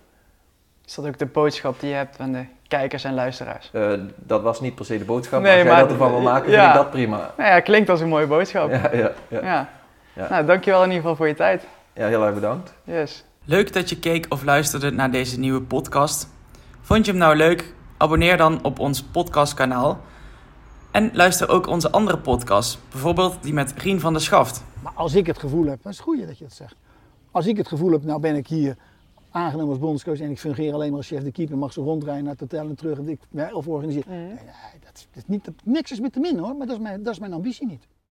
[0.85, 3.69] Is dat ook de boodschap die je hebt aan de kijkers en luisteraars?
[3.73, 6.11] Eh, dat was niet per se de boodschap, Nee, maar als jij maar- dat ervan
[6.11, 6.59] wil maken, ja.
[6.63, 7.33] vind ik dat prima.
[7.37, 8.69] Nou ja, klinkt als een mooie boodschap.
[8.69, 8.89] Ja.
[8.93, 9.69] Ja, ja, ja.
[10.13, 10.27] Ja.
[10.29, 11.67] Nou, dankjewel in ieder geval voor je tijd.
[11.93, 12.73] ja, heel erg bedankt.
[12.83, 13.23] Yes.
[13.45, 16.27] Leuk dat je keek of luisterde naar deze nieuwe podcast.
[16.81, 17.73] Vond je hem nou leuk?
[17.97, 19.99] Abonneer dan op ons podcastkanaal.
[20.91, 24.63] En luister ook onze andere podcasts, bijvoorbeeld die met Rien van der Schaft.
[24.83, 26.75] Maar als ik het gevoel heb, dat is het goede dat je dat zegt.
[27.31, 28.77] Als ik het gevoel heb, nou ben ik hier
[29.31, 32.23] aangenomen als bondscoach en ik fungeer alleen maar als chef de keeper, mag ze rondrijden
[32.23, 33.19] naar het hotel en terug en ik,
[33.53, 34.11] of organiseren.
[34.17, 34.29] Nee,
[34.85, 36.81] dat, is- dat is niet, dat, niks is met te min hoor, maar dat is
[36.81, 37.87] mijn, dat is mijn ambitie niet.